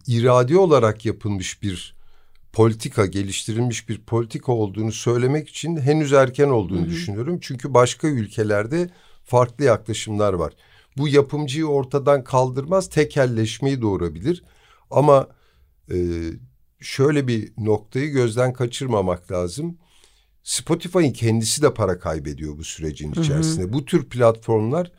iradi 0.07 0.57
olarak 0.57 1.05
yapılmış 1.05 1.63
bir 1.63 1.95
politika, 2.53 3.05
geliştirilmiş 3.05 3.89
bir 3.89 4.01
politika 4.01 4.51
olduğunu 4.51 4.91
söylemek 4.91 5.49
için 5.49 5.77
henüz 5.77 6.13
erken 6.13 6.49
olduğunu 6.49 6.81
hı 6.81 6.85
hı. 6.85 6.89
düşünüyorum. 6.89 7.39
Çünkü 7.41 7.73
başka 7.73 8.07
ülkelerde 8.07 8.89
farklı 9.23 9.65
yaklaşımlar 9.65 10.33
var. 10.33 10.53
Bu 10.97 11.07
yapımcıyı 11.07 11.65
ortadan 11.65 12.23
kaldırmaz, 12.23 12.89
tekelleşmeyi 12.89 13.81
doğurabilir. 13.81 14.43
Ama 14.91 15.27
e, 15.93 15.97
şöyle 16.79 17.27
bir 17.27 17.53
noktayı 17.57 18.11
gözden 18.11 18.53
kaçırmamak 18.53 19.31
lazım. 19.31 19.77
Spotify'ın 20.43 21.11
kendisi 21.11 21.61
de 21.61 21.73
para 21.73 21.99
kaybediyor 21.99 22.57
bu 22.57 22.63
sürecin 22.63 23.11
içerisinde. 23.11 23.63
Hı 23.63 23.67
hı. 23.67 23.73
Bu 23.73 23.85
tür 23.85 24.09
platformlar 24.09 24.91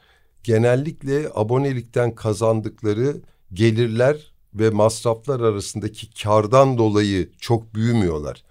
genellikle 0.44 1.28
abonelikten 1.34 2.14
kazandıkları 2.14 3.20
gelirler 3.52 4.32
ve 4.54 4.70
masraflar 4.70 5.40
arasındaki 5.40 6.22
kardan 6.22 6.78
dolayı 6.78 7.30
çok 7.38 7.74
büyümüyorlar. 7.74 8.44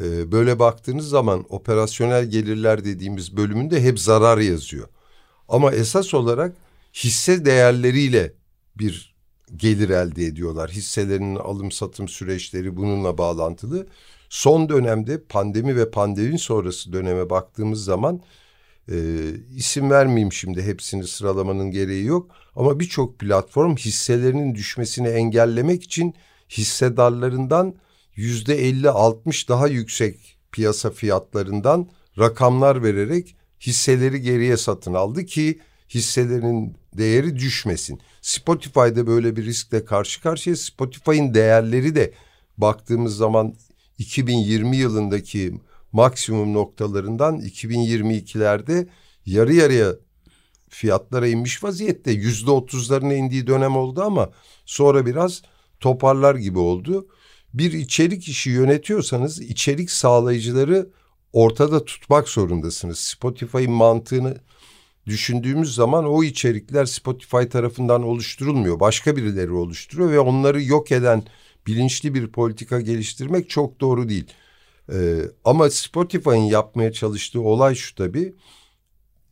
Ee, 0.00 0.32
böyle 0.32 0.58
baktığınız 0.58 1.08
zaman 1.08 1.44
operasyonel 1.48 2.24
gelirler 2.24 2.84
dediğimiz 2.84 3.36
bölümünde 3.36 3.82
hep 3.82 4.00
zarar 4.00 4.38
yazıyor. 4.38 4.88
Ama 5.48 5.72
esas 5.72 6.14
olarak 6.14 6.56
hisse 6.94 7.44
değerleriyle 7.44 8.32
bir 8.78 9.14
gelir 9.56 9.90
elde 9.90 10.24
ediyorlar. 10.24 10.70
Hisselerinin 10.70 11.36
alım 11.36 11.72
satım 11.72 12.08
süreçleri 12.08 12.76
bununla 12.76 13.18
bağlantılı. 13.18 13.86
Son 14.28 14.68
dönemde 14.68 15.24
pandemi 15.24 15.76
ve 15.76 15.90
pandemi 15.90 16.38
sonrası 16.38 16.92
döneme 16.92 17.30
baktığımız 17.30 17.84
zaman 17.84 18.20
e, 18.90 18.96
isim 19.56 19.90
vermeyeyim 19.90 20.32
şimdi 20.32 20.62
hepsini 20.62 21.06
sıralamanın 21.06 21.70
gereği 21.70 22.04
yok. 22.04 22.30
Ama 22.56 22.80
birçok 22.80 23.18
platform 23.18 23.76
hisselerinin 23.76 24.54
düşmesini 24.54 25.08
engellemek 25.08 25.82
için 25.82 26.14
hissedarlarından 26.50 27.74
yüzde 28.14 28.54
elli 28.54 28.90
altmış 28.90 29.48
daha 29.48 29.68
yüksek 29.68 30.38
piyasa 30.52 30.90
fiyatlarından 30.90 31.88
rakamlar 32.18 32.82
vererek 32.82 33.36
hisseleri 33.60 34.20
geriye 34.20 34.56
satın 34.56 34.94
aldı 34.94 35.24
ki 35.24 35.60
hisselerin 35.88 36.76
değeri 36.98 37.36
düşmesin. 37.36 38.00
Spotify'da 38.20 39.06
böyle 39.06 39.36
bir 39.36 39.44
riskle 39.44 39.84
karşı 39.84 40.22
karşıya 40.22 40.56
Spotify'ın 40.56 41.34
değerleri 41.34 41.94
de 41.94 42.12
baktığımız 42.58 43.16
zaman 43.16 43.54
2020 43.98 44.76
yılındaki 44.76 45.54
maksimum 45.92 46.54
noktalarından 46.54 47.40
2022'lerde 47.40 48.88
yarı 49.26 49.54
yarıya 49.54 49.94
fiyatlara 50.68 51.28
inmiş 51.28 51.64
vaziyette. 51.64 52.10
Yüzde 52.10 52.50
otuzlarına 52.50 53.14
indiği 53.14 53.46
dönem 53.46 53.76
oldu 53.76 54.02
ama 54.02 54.30
sonra 54.66 55.06
biraz 55.06 55.42
toparlar 55.80 56.34
gibi 56.34 56.58
oldu. 56.58 57.08
Bir 57.54 57.72
içerik 57.72 58.28
işi 58.28 58.50
yönetiyorsanız 58.50 59.40
içerik 59.40 59.90
sağlayıcıları 59.90 60.90
ortada 61.32 61.84
tutmak 61.84 62.28
zorundasınız. 62.28 62.98
Spotify'ın 62.98 63.72
mantığını 63.72 64.36
düşündüğümüz 65.06 65.74
zaman 65.74 66.04
o 66.04 66.24
içerikler 66.24 66.84
Spotify 66.84 67.42
tarafından 67.42 68.02
oluşturulmuyor. 68.02 68.80
Başka 68.80 69.16
birileri 69.16 69.52
oluşturuyor 69.52 70.10
ve 70.10 70.20
onları 70.20 70.62
yok 70.62 70.92
eden 70.92 71.22
bilinçli 71.68 72.14
bir 72.14 72.26
politika 72.26 72.80
geliştirmek 72.80 73.50
çok 73.50 73.80
doğru 73.80 74.08
değil. 74.08 74.26
Ee, 74.92 75.20
ama 75.44 75.70
Spotify'ın 75.70 76.34
yapmaya 76.34 76.92
çalıştığı 76.92 77.40
olay 77.40 77.74
şu 77.74 77.94
tabii. 77.94 78.34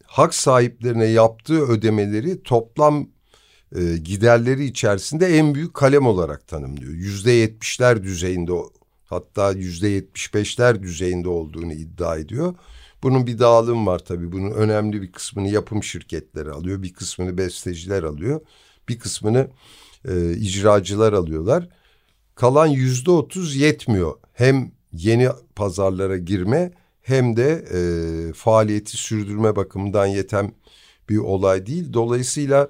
Hak 0.05 0.35
sahiplerine 0.35 1.07
yaptığı 1.07 1.62
ödemeleri 1.62 2.42
toplam 2.42 3.09
e, 3.77 3.96
giderleri 3.96 4.64
içerisinde 4.64 5.27
en 5.27 5.55
büyük 5.55 5.75
kalem 5.75 6.07
olarak 6.07 6.49
tanımlıyor. 6.49 6.92
Yüzde 6.92 7.33
yetmişler 7.33 8.03
düzeyinde 8.03 8.53
hatta 9.05 9.53
yüzde 9.53 9.88
yetmiş 9.88 10.35
beşler 10.35 10.83
düzeyinde 10.83 11.29
olduğunu 11.29 11.72
iddia 11.72 12.16
ediyor. 12.16 12.55
Bunun 13.03 13.27
bir 13.27 13.38
dağılım 13.38 13.87
var 13.87 13.99
tabii. 13.99 14.33
Bunun 14.33 14.51
önemli 14.51 15.03
bir 15.03 15.12
kısmını 15.12 15.49
yapım 15.49 15.83
şirketleri 15.83 16.51
alıyor. 16.51 16.83
Bir 16.83 16.92
kısmını 16.92 17.38
besteciler 17.38 18.03
alıyor. 18.03 18.40
Bir 18.88 18.99
kısmını 18.99 19.49
e, 20.09 20.33
icracılar 20.33 21.12
alıyorlar 21.12 21.68
kalan 22.37 22.66
yüzde 22.66 23.11
otuz 23.11 23.57
yetmiyor. 23.57 24.14
Hem 24.33 24.72
yeni 24.92 25.29
pazarlara 25.57 26.16
girme 26.16 26.72
hem 27.03 27.37
de 27.37 27.64
e, 27.75 27.79
faaliyeti 28.33 28.96
sürdürme 28.96 29.57
bakımından 29.57 30.07
yeten 30.07 30.53
bir 31.09 31.18
olay 31.18 31.66
değil. 31.66 31.92
Dolayısıyla 31.92 32.68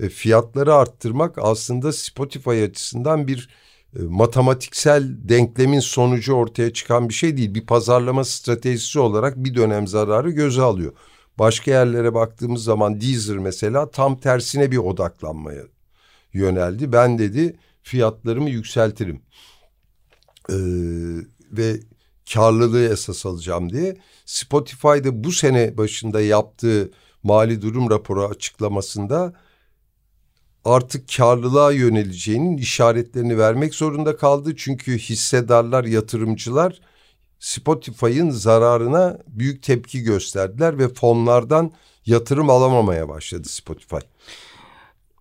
e, 0.00 0.08
fiyatları 0.08 0.74
arttırmak 0.74 1.38
aslında 1.38 1.92
Spotify 1.92 2.62
açısından 2.62 3.28
bir 3.28 3.48
e, 3.98 4.02
matematiksel 4.02 5.28
denklemin 5.28 5.80
sonucu 5.80 6.32
ortaya 6.32 6.72
çıkan 6.72 7.08
bir 7.08 7.14
şey 7.14 7.36
değil. 7.36 7.54
Bir 7.54 7.66
pazarlama 7.66 8.24
stratejisi 8.24 8.98
olarak 8.98 9.36
bir 9.36 9.54
dönem 9.54 9.86
zararı 9.86 10.30
göze 10.30 10.62
alıyor. 10.62 10.92
Başka 11.38 11.70
yerlere 11.70 12.14
baktığımız 12.14 12.64
zaman 12.64 13.00
Deezer 13.00 13.38
mesela 13.38 13.90
tam 13.90 14.20
tersine 14.20 14.70
bir 14.70 14.76
odaklanmaya 14.76 15.62
yöneldi. 16.32 16.92
Ben 16.92 17.18
dedi 17.18 17.56
fiyatlarımı 17.86 18.50
yükseltirim. 18.50 19.22
Ee, 20.50 20.54
ve 21.52 21.80
karlılığı 22.32 22.88
esas 22.92 23.26
alacağım 23.26 23.72
diye. 23.72 23.96
Spotify'da 24.24 25.24
bu 25.24 25.32
sene 25.32 25.76
başında 25.76 26.20
yaptığı 26.20 26.90
mali 27.22 27.62
durum 27.62 27.90
raporu 27.90 28.24
açıklamasında 28.24 29.32
artık 30.64 31.16
karlılığa 31.16 31.72
yöneleceğinin 31.72 32.56
işaretlerini 32.56 33.38
vermek 33.38 33.74
zorunda 33.74 34.16
kaldı. 34.16 34.56
Çünkü 34.56 34.98
hissedarlar, 34.98 35.84
yatırımcılar 35.84 36.80
Spotify'ın 37.40 38.30
zararına 38.30 39.18
büyük 39.26 39.62
tepki 39.62 40.02
gösterdiler 40.02 40.78
ve 40.78 40.88
fonlardan 40.88 41.72
yatırım 42.06 42.50
alamamaya 42.50 43.08
başladı 43.08 43.48
Spotify. 43.48 43.96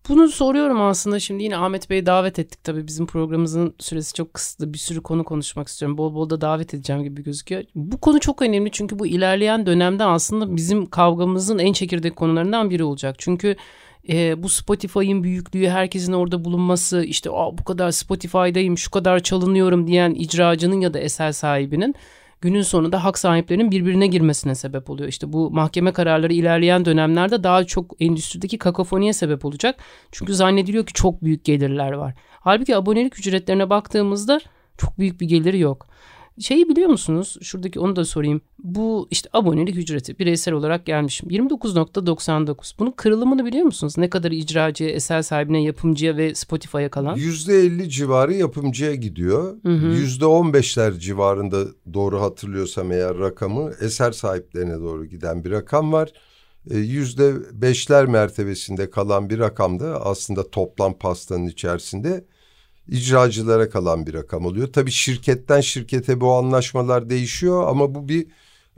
Bunu 0.10 0.28
soruyorum 0.28 0.82
aslında 0.82 1.20
şimdi 1.20 1.44
yine 1.44 1.58
Ahmet 1.58 1.90
Bey'i 1.90 2.06
davet 2.06 2.40
ettik 2.40 2.64
tabii 2.64 2.88
bizim 2.88 3.06
programımızın 3.06 3.76
süresi 3.80 4.14
çok 4.14 4.34
kısıtlı 4.34 4.74
bir 4.74 4.78
sürü 4.78 5.04
konu 5.04 5.24
konuşmak 5.24 5.68
istiyorum. 5.68 5.98
Bol 5.98 6.16
bol 6.16 6.30
da 6.30 6.42
davet 6.42 6.74
edeceğim 6.74 7.04
gibi 7.04 7.24
gözüküyor. 7.24 7.64
Bu 7.76 7.98
konu 7.98 8.20
çok 8.20 8.42
önemli 8.42 8.72
çünkü 8.72 9.00
bu 9.00 9.08
ilerleyen 9.08 9.66
dönemde 9.66 10.04
aslında 10.04 10.56
bizim 10.56 10.86
kavgamızın 10.86 11.60
en 11.60 11.74
çekirdek 11.74 12.16
konularından 12.16 12.70
biri 12.70 12.84
olacak. 12.84 13.16
Çünkü 13.18 13.56
e, 14.10 14.44
bu 14.44 14.50
Spotify'ın 14.50 15.24
büyüklüğü, 15.24 15.70
herkesin 15.70 16.14
orada 16.14 16.46
bulunması, 16.46 17.04
işte 17.04 17.30
bu 17.30 17.64
kadar 17.64 17.92
Spotify'dayım, 17.92 18.78
şu 18.78 18.92
kadar 18.92 19.20
çalınıyorum 19.20 19.88
diyen 19.88 20.12
icracının 20.12 20.82
ya 20.82 20.94
da 20.94 21.00
eser 21.00 21.32
sahibinin 21.32 21.96
günün 22.42 22.62
sonunda 22.62 23.04
hak 23.04 23.18
sahiplerinin 23.18 23.72
birbirine 23.72 24.08
girmesine 24.08 24.56
sebep 24.56 24.90
oluyor. 24.90 25.10
İşte 25.10 25.34
bu 25.34 25.52
mahkeme 25.52 25.92
kararları 25.94 26.34
ilerleyen 26.34 26.86
dönemlerde 26.86 27.44
daha 27.44 27.64
çok 27.64 27.96
endüstrideki 28.00 28.58
kakofoniye 28.58 29.14
sebep 29.14 29.46
olacak. 29.46 29.80
Çünkü 30.12 30.34
zannediliyor 30.36 30.86
ki 30.86 30.94
çok 30.94 31.24
büyük 31.24 31.46
gelirler 31.46 31.92
var. 31.92 32.14
Halbuki 32.40 32.76
abonelik 32.76 33.20
ücretlerine 33.20 33.70
baktığımızda 33.70 34.40
çok 34.78 35.00
büyük 35.00 35.22
bir 35.22 35.28
geliri 35.28 35.60
yok. 35.60 35.88
Şeyi 36.40 36.70
biliyor 36.70 36.90
musunuz? 36.90 37.38
Şuradaki 37.42 37.80
onu 37.80 37.96
da 37.96 38.06
sorayım. 38.06 38.42
Bu 38.64 39.08
işte 39.12 39.30
abonelik 39.34 39.78
ücreti 39.78 40.20
bireysel 40.20 40.54
olarak 40.54 40.86
gelmişim. 40.86 41.30
29.99. 41.30 42.76
Bunun 42.80 42.92
kırılımını 42.92 43.46
biliyor 43.46 43.66
musunuz? 43.66 43.98
Ne 43.98 44.10
kadar 44.10 44.32
icracıya, 44.32 44.90
eser 44.90 45.22
sahibine, 45.22 45.64
yapımcıya 45.64 46.18
ve 46.18 46.36
Spotify'a 46.36 46.90
kalan? 46.90 47.18
%50 47.18 47.90
civarı 47.90 48.34
yapımcıya 48.34 48.96
gidiyor. 48.96 49.56
Hı 49.64 49.74
hı. 49.74 49.96
%15'ler 49.96 51.00
civarında 51.00 51.66
doğru 51.94 52.22
hatırlıyorsam 52.22 52.92
eğer 52.92 53.18
rakamı 53.18 53.72
eser 53.82 54.12
sahiplerine 54.12 54.80
doğru 54.80 55.06
giden 55.06 55.44
bir 55.44 55.52
rakam 55.52 55.94
var. 55.94 56.12
E, 56.72 56.78
yüzde 56.78 57.34
beşler 57.62 58.06
mertebesinde 58.06 58.90
kalan 58.90 59.30
bir 59.30 59.40
rakam 59.40 59.80
da 59.80 60.06
aslında 60.06 60.50
toplam 60.50 60.94
pastanın 60.94 61.48
içerisinde 61.48 62.26
icracılara 62.88 63.70
kalan 63.70 64.08
bir 64.08 64.14
rakam 64.14 64.46
oluyor. 64.46 64.68
Tabii 64.74 64.92
şirketten 64.92 65.62
şirkete 65.62 66.22
bu 66.22 66.34
anlaşmalar 66.34 67.10
değişiyor 67.10 67.68
ama 67.68 67.96
bu 67.96 68.10
bir 68.10 68.28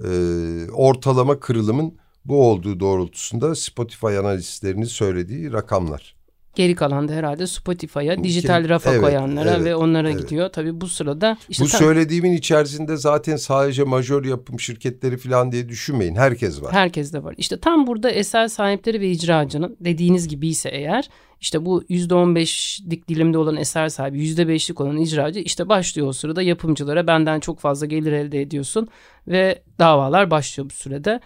e, 0.03 0.71
ortalama 0.71 1.39
kırılımın 1.39 1.97
bu 2.25 2.49
olduğu 2.49 2.79
doğrultusunda 2.79 3.55
Spotify 3.55 4.17
analistlerinin 4.17 4.85
söylediği 4.85 5.51
rakamlar. 5.51 6.16
Geri 6.57 6.75
kalan 6.75 7.07
da 7.07 7.13
herhalde 7.13 7.47
Spotify'a, 7.47 8.23
dijital 8.23 8.69
rafa 8.69 8.91
evet, 8.91 9.01
koyanlara 9.01 9.51
evet, 9.51 9.65
ve 9.65 9.75
onlara 9.75 10.09
evet. 10.09 10.21
gidiyor. 10.21 10.49
Tabii 10.49 10.81
bu 10.81 10.87
sırada... 10.87 11.37
Işte 11.49 11.63
bu 11.63 11.67
söylediğimin 11.67 12.33
içerisinde 12.33 12.97
zaten 12.97 13.35
sadece 13.35 13.83
majör 13.83 14.25
yapım 14.25 14.59
şirketleri 14.59 15.17
falan 15.17 15.51
diye 15.51 15.69
düşünmeyin. 15.69 16.15
Herkes 16.15 16.61
var. 16.61 16.73
Herkes 16.73 17.13
de 17.13 17.23
var. 17.23 17.35
İşte 17.37 17.59
tam 17.59 17.87
burada 17.87 18.09
eser 18.09 18.47
sahipleri 18.47 19.01
ve 19.01 19.09
icracının 19.09 19.77
dediğiniz 19.79 20.27
gibi 20.27 20.47
ise 20.47 20.69
eğer 20.69 21.09
işte 21.41 21.65
bu 21.65 21.83
yüzde 21.89 22.15
on 22.15 22.35
beşlik 22.35 23.07
dilimde 23.07 23.37
olan 23.37 23.57
eser 23.57 23.89
sahibi 23.89 24.19
yüzde 24.19 24.47
beşlik 24.47 24.81
olan 24.81 24.97
icracı 24.97 25.39
işte 25.39 25.69
başlıyor 25.69 26.07
o 26.07 26.13
sırada 26.13 26.41
yapımcılara 26.41 27.07
benden 27.07 27.39
çok 27.39 27.59
fazla 27.59 27.85
gelir 27.85 28.11
elde 28.11 28.41
ediyorsun 28.41 28.87
ve 29.27 29.61
davalar 29.79 30.31
başlıyor 30.31 30.69
bu 30.69 30.73
sürede. 30.73 31.19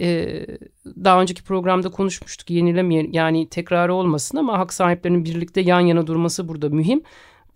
Ee, 0.00 0.46
daha 0.86 1.20
önceki 1.20 1.42
programda 1.42 1.90
konuşmuştuk 1.90 2.50
yenilemeyen 2.50 3.12
yani 3.12 3.48
tekrarı 3.48 3.94
olmasın 3.94 4.38
ama 4.38 4.58
hak 4.58 4.72
sahiplerinin 4.72 5.24
birlikte 5.24 5.60
yan 5.60 5.80
yana 5.80 6.06
durması 6.06 6.48
burada 6.48 6.68
mühim. 6.68 7.02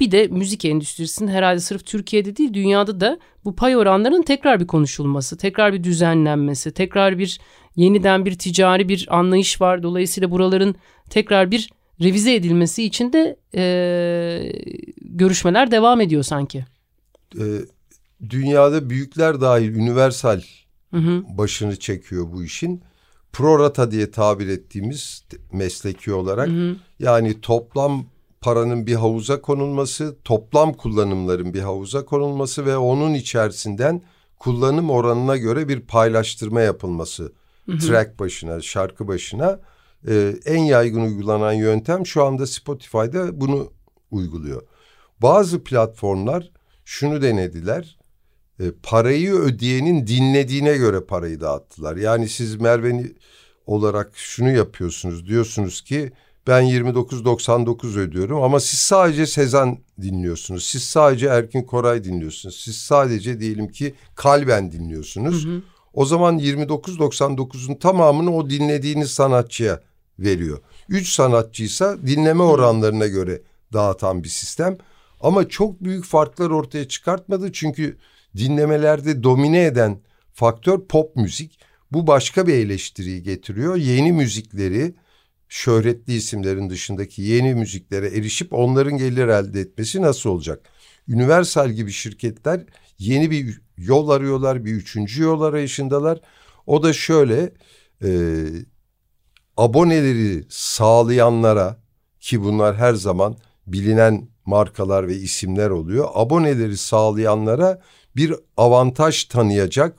Bir 0.00 0.10
de 0.10 0.28
müzik 0.28 0.64
endüstrisinin 0.64 1.30
herhalde 1.30 1.60
sırf 1.60 1.86
Türkiye'de 1.86 2.36
değil 2.36 2.54
dünyada 2.54 3.00
da 3.00 3.18
bu 3.44 3.56
pay 3.56 3.76
oranlarının 3.76 4.22
tekrar 4.22 4.60
bir 4.60 4.66
konuşulması, 4.66 5.36
tekrar 5.36 5.72
bir 5.72 5.84
düzenlenmesi, 5.84 6.72
tekrar 6.72 7.18
bir 7.18 7.40
yeniden 7.76 8.24
bir 8.24 8.38
ticari 8.38 8.88
bir 8.88 9.06
anlayış 9.10 9.60
var. 9.60 9.82
Dolayısıyla 9.82 10.30
buraların 10.30 10.74
tekrar 11.10 11.50
bir 11.50 11.70
revize 12.02 12.34
edilmesi 12.34 12.84
için 12.84 13.12
de 13.12 13.36
e, 13.54 13.62
görüşmeler 15.00 15.70
devam 15.70 16.00
ediyor 16.00 16.22
sanki. 16.22 16.64
E, 17.34 17.44
dünyada 18.30 18.90
büyükler 18.90 19.40
dahil 19.40 19.76
universal 19.76 20.40
hı 20.90 20.96
hı. 20.96 21.24
başını 21.28 21.78
çekiyor 21.78 22.32
bu 22.32 22.44
işin. 22.44 22.82
Prorata 23.32 23.90
diye 23.90 24.10
tabir 24.10 24.48
ettiğimiz 24.48 25.24
mesleki 25.52 26.12
olarak 26.12 26.48
hı 26.48 26.52
hı. 26.52 26.76
yani 26.98 27.40
toplam 27.40 28.06
paranın 28.40 28.86
bir 28.86 28.94
havuza 28.94 29.40
konulması, 29.40 30.16
toplam 30.24 30.72
kullanımların 30.72 31.54
bir 31.54 31.60
havuza 31.60 32.04
konulması 32.04 32.66
ve 32.66 32.76
onun 32.76 33.14
içerisinden 33.14 34.02
kullanım 34.38 34.90
oranına 34.90 35.36
göre 35.36 35.68
bir 35.68 35.80
paylaştırma 35.80 36.60
yapılması. 36.60 37.32
Hı 37.66 37.72
hı. 37.72 37.78
Track 37.78 38.18
başına, 38.18 38.60
şarkı 38.60 39.08
başına 39.08 39.60
e, 40.08 40.34
en 40.44 40.62
yaygın 40.62 41.00
uygulanan 41.00 41.52
yöntem 41.52 42.06
şu 42.06 42.24
anda 42.24 42.46
Spotify'da 42.46 43.40
bunu 43.40 43.72
uyguluyor. 44.10 44.62
Bazı 45.22 45.64
platformlar 45.64 46.50
şunu 46.84 47.22
denediler. 47.22 47.97
E, 48.60 48.64
parayı 48.82 49.32
ödeyenin 49.32 50.06
dinlediğine 50.06 50.76
göre 50.76 51.00
parayı 51.00 51.40
dağıttılar. 51.40 51.96
Yani 51.96 52.28
siz 52.28 52.56
Merve 52.56 53.12
olarak 53.66 54.10
şunu 54.14 54.50
yapıyorsunuz. 54.50 55.26
Diyorsunuz 55.26 55.80
ki 55.80 56.12
ben 56.46 56.62
29.99 56.62 57.98
ödüyorum 57.98 58.42
ama 58.42 58.60
siz 58.60 58.80
sadece 58.80 59.26
Sezen 59.26 59.78
dinliyorsunuz. 60.02 60.64
Siz 60.64 60.82
sadece 60.82 61.26
Erkin 61.26 61.62
Koray 61.62 62.04
dinliyorsunuz. 62.04 62.60
Siz 62.60 62.76
sadece 62.76 63.40
diyelim 63.40 63.68
ki 63.68 63.94
Kalben 64.14 64.72
dinliyorsunuz. 64.72 65.44
Hı 65.44 65.48
hı. 65.48 65.62
O 65.94 66.04
zaman 66.04 66.38
29.99'un 66.38 67.74
tamamını 67.74 68.36
o 68.36 68.50
dinlediğiniz 68.50 69.10
sanatçıya 69.10 69.80
veriyor. 70.18 70.58
Üç 70.88 71.08
sanatçıysa 71.08 71.98
dinleme 72.06 72.42
oranlarına 72.42 73.06
göre 73.06 73.42
dağıtan 73.72 74.24
bir 74.24 74.28
sistem. 74.28 74.78
Ama 75.20 75.48
çok 75.48 75.84
büyük 75.84 76.04
farklar 76.04 76.50
ortaya 76.50 76.88
çıkartmadı 76.88 77.52
çünkü 77.52 77.96
dinlemelerde 78.36 79.22
domine 79.22 79.64
eden 79.64 80.02
faktör 80.32 80.86
pop 80.86 81.16
müzik. 81.16 81.58
Bu 81.92 82.06
başka 82.06 82.46
bir 82.46 82.54
eleştiriyi 82.54 83.22
getiriyor. 83.22 83.76
Yeni 83.76 84.12
müzikleri 84.12 84.94
şöhretli 85.48 86.14
isimlerin 86.14 86.70
dışındaki 86.70 87.22
yeni 87.22 87.54
müziklere 87.54 88.06
erişip 88.06 88.52
onların 88.52 88.96
gelir 88.96 89.28
elde 89.28 89.60
etmesi 89.60 90.02
nasıl 90.02 90.30
olacak? 90.30 90.68
Universal 91.08 91.70
gibi 91.70 91.92
şirketler 91.92 92.64
yeni 92.98 93.30
bir 93.30 93.60
yol 93.76 94.08
arıyorlar, 94.08 94.64
bir 94.64 94.72
üçüncü 94.72 95.22
yol 95.22 95.42
arayışındalar. 95.42 96.20
O 96.66 96.82
da 96.82 96.92
şöyle, 96.92 97.52
e, 98.04 98.10
aboneleri 99.56 100.44
sağlayanlara 100.48 101.82
ki 102.20 102.42
bunlar 102.42 102.76
her 102.76 102.94
zaman 102.94 103.36
bilinen 103.66 104.28
markalar 104.44 105.08
ve 105.08 105.16
isimler 105.16 105.70
oluyor. 105.70 106.08
Aboneleri 106.14 106.76
sağlayanlara 106.76 107.82
bir 108.18 108.34
avantaj 108.56 109.24
tanıyacak 109.24 109.98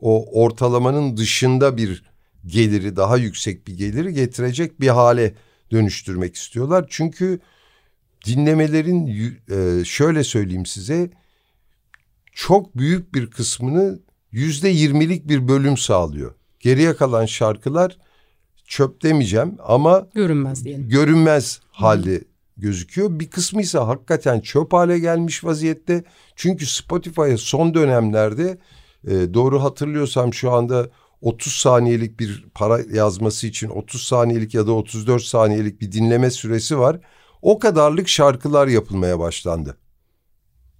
o 0.00 0.42
ortalamanın 0.42 1.16
dışında 1.16 1.76
bir 1.76 2.04
geliri 2.46 2.96
daha 2.96 3.16
yüksek 3.16 3.66
bir 3.66 3.76
geliri 3.78 4.12
getirecek 4.12 4.80
bir 4.80 4.88
hale 4.88 5.34
dönüştürmek 5.70 6.34
istiyorlar. 6.36 6.86
Çünkü 6.88 7.40
dinlemelerin 8.26 9.06
e, 9.50 9.84
şöyle 9.84 10.24
söyleyeyim 10.24 10.66
size 10.66 11.10
çok 12.32 12.76
büyük 12.76 13.14
bir 13.14 13.30
kısmını 13.30 14.00
yüzde 14.30 14.68
yirmilik 14.68 15.28
bir 15.28 15.48
bölüm 15.48 15.76
sağlıyor. 15.76 16.34
Geriye 16.60 16.96
kalan 16.96 17.26
şarkılar 17.26 17.98
çöp 18.64 19.02
demeyeceğim 19.02 19.56
ama 19.64 20.08
görünmez 20.14 20.64
diyelim. 20.64 20.88
Görünmez 20.88 21.60
halde 21.70 22.24
gözüküyor. 22.56 23.20
Bir 23.20 23.30
kısmı 23.30 23.62
ise 23.62 23.78
hakikaten 23.78 24.40
çöp 24.40 24.72
hale 24.72 24.98
gelmiş 24.98 25.44
vaziyette. 25.44 26.04
Çünkü 26.36 26.66
Spotify'a 26.66 27.38
son 27.38 27.74
dönemlerde 27.74 28.58
e, 29.06 29.34
doğru 29.34 29.62
hatırlıyorsam 29.62 30.34
şu 30.34 30.52
anda 30.52 30.90
30 31.20 31.52
saniyelik 31.52 32.20
bir 32.20 32.44
para 32.54 32.80
yazması 32.92 33.46
için 33.46 33.68
30 33.68 34.02
saniyelik 34.02 34.54
ya 34.54 34.66
da 34.66 34.72
34 34.72 35.22
saniyelik 35.22 35.80
bir 35.80 35.92
dinleme 35.92 36.30
süresi 36.30 36.78
var. 36.78 37.00
O 37.42 37.58
kadarlık 37.58 38.08
şarkılar 38.08 38.66
yapılmaya 38.66 39.18
başlandı. 39.18 39.76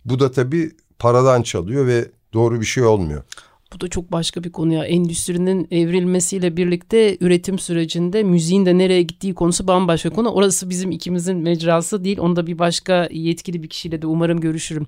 Bu 0.04 0.20
da 0.20 0.30
tabii 0.30 0.70
paradan 0.98 1.42
çalıyor 1.42 1.87
ve 1.87 2.11
doğru 2.32 2.61
bir 2.61 2.66
şey 2.66 2.85
olmuyor. 2.85 3.22
Bu 3.74 3.80
da 3.80 3.88
çok 3.88 4.12
başka 4.12 4.44
bir 4.44 4.52
konu 4.52 4.72
ya. 4.72 4.85
Endüstrinin 4.85 5.68
evrilmesiyle 5.70 6.56
birlikte 6.56 7.16
üretim 7.20 7.58
sürecinde 7.58 8.22
müziğin 8.22 8.66
de 8.66 8.78
nereye 8.78 9.02
gittiği 9.02 9.35
konusu 9.35 9.66
bambaşka 9.66 10.11
konu. 10.11 10.28
Orası 10.28 10.70
bizim 10.70 10.90
ikimizin 10.90 11.37
mecrası 11.37 12.04
değil. 12.04 12.18
Onu 12.18 12.37
da 12.37 12.46
bir 12.46 12.58
başka 12.58 13.08
yetkili 13.11 13.62
bir 13.62 13.68
kişiyle 13.68 14.02
de 14.02 14.06
umarım 14.06 14.40
görüşürüm. 14.40 14.87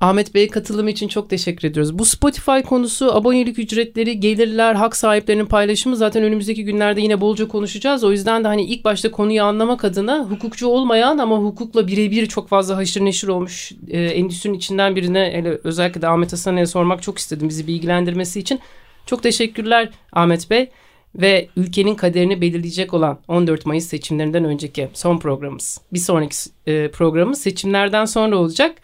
Ahmet 0.00 0.34
Bey'e 0.34 0.48
katılımı 0.48 0.90
için 0.90 1.08
çok 1.08 1.30
teşekkür 1.30 1.68
ediyoruz. 1.68 1.98
Bu 1.98 2.04
Spotify 2.04 2.60
konusu, 2.60 3.14
abonelik 3.14 3.58
ücretleri, 3.58 4.20
gelirler, 4.20 4.74
hak 4.74 4.96
sahiplerinin 4.96 5.46
paylaşımı 5.46 5.96
zaten 5.96 6.22
önümüzdeki 6.22 6.64
günlerde 6.64 7.00
yine 7.00 7.20
bolca 7.20 7.48
konuşacağız. 7.48 8.04
O 8.04 8.12
yüzden 8.12 8.44
de 8.44 8.48
hani 8.48 8.64
ilk 8.64 8.84
başta 8.84 9.10
konuyu 9.10 9.42
anlamak 9.42 9.84
adına 9.84 10.24
hukukçu 10.30 10.66
olmayan 10.66 11.18
ama 11.18 11.36
hukukla 11.36 11.86
birebir 11.86 12.26
çok 12.26 12.48
fazla 12.48 12.76
haşır 12.76 13.04
neşir 13.04 13.28
olmuş 13.28 13.72
e, 13.88 14.04
endüstrinin 14.04 14.54
içinden 14.54 14.96
birine 14.96 15.30
hele 15.34 15.58
özellikle 15.64 16.02
de 16.02 16.08
Ahmet 16.08 16.32
Hasan'a 16.32 16.66
sormak 16.66 17.02
çok 17.02 17.18
istedim 17.18 17.48
bizi 17.48 17.66
bilgilendirmesi 17.66 18.40
için. 18.40 18.60
Çok 19.06 19.22
teşekkürler 19.22 19.90
Ahmet 20.12 20.50
Bey 20.50 20.70
ve 21.14 21.48
ülkenin 21.56 21.94
kaderini 21.94 22.40
belirleyecek 22.40 22.94
olan 22.94 23.18
14 23.28 23.66
Mayıs 23.66 23.86
seçimlerinden 23.86 24.44
önceki 24.44 24.88
son 24.92 25.18
programımız. 25.18 25.80
Bir 25.92 25.98
sonraki 25.98 26.36
e, 26.66 26.90
programımız 26.90 27.40
seçimlerden 27.40 28.04
sonra 28.04 28.36
olacak. 28.36 28.76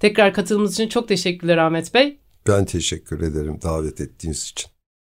Tekrar 0.00 0.34
katılımınız 0.34 0.72
için 0.72 0.88
çok 0.88 1.08
teşekkürler 1.08 1.56
Ahmet 1.56 1.94
Bey. 1.94 2.18
Ben 2.48 2.64
teşekkür 2.64 3.20
ederim 3.20 3.58
davet 3.62 4.00
ettiğiniz 4.00 4.50
için. 4.50 4.70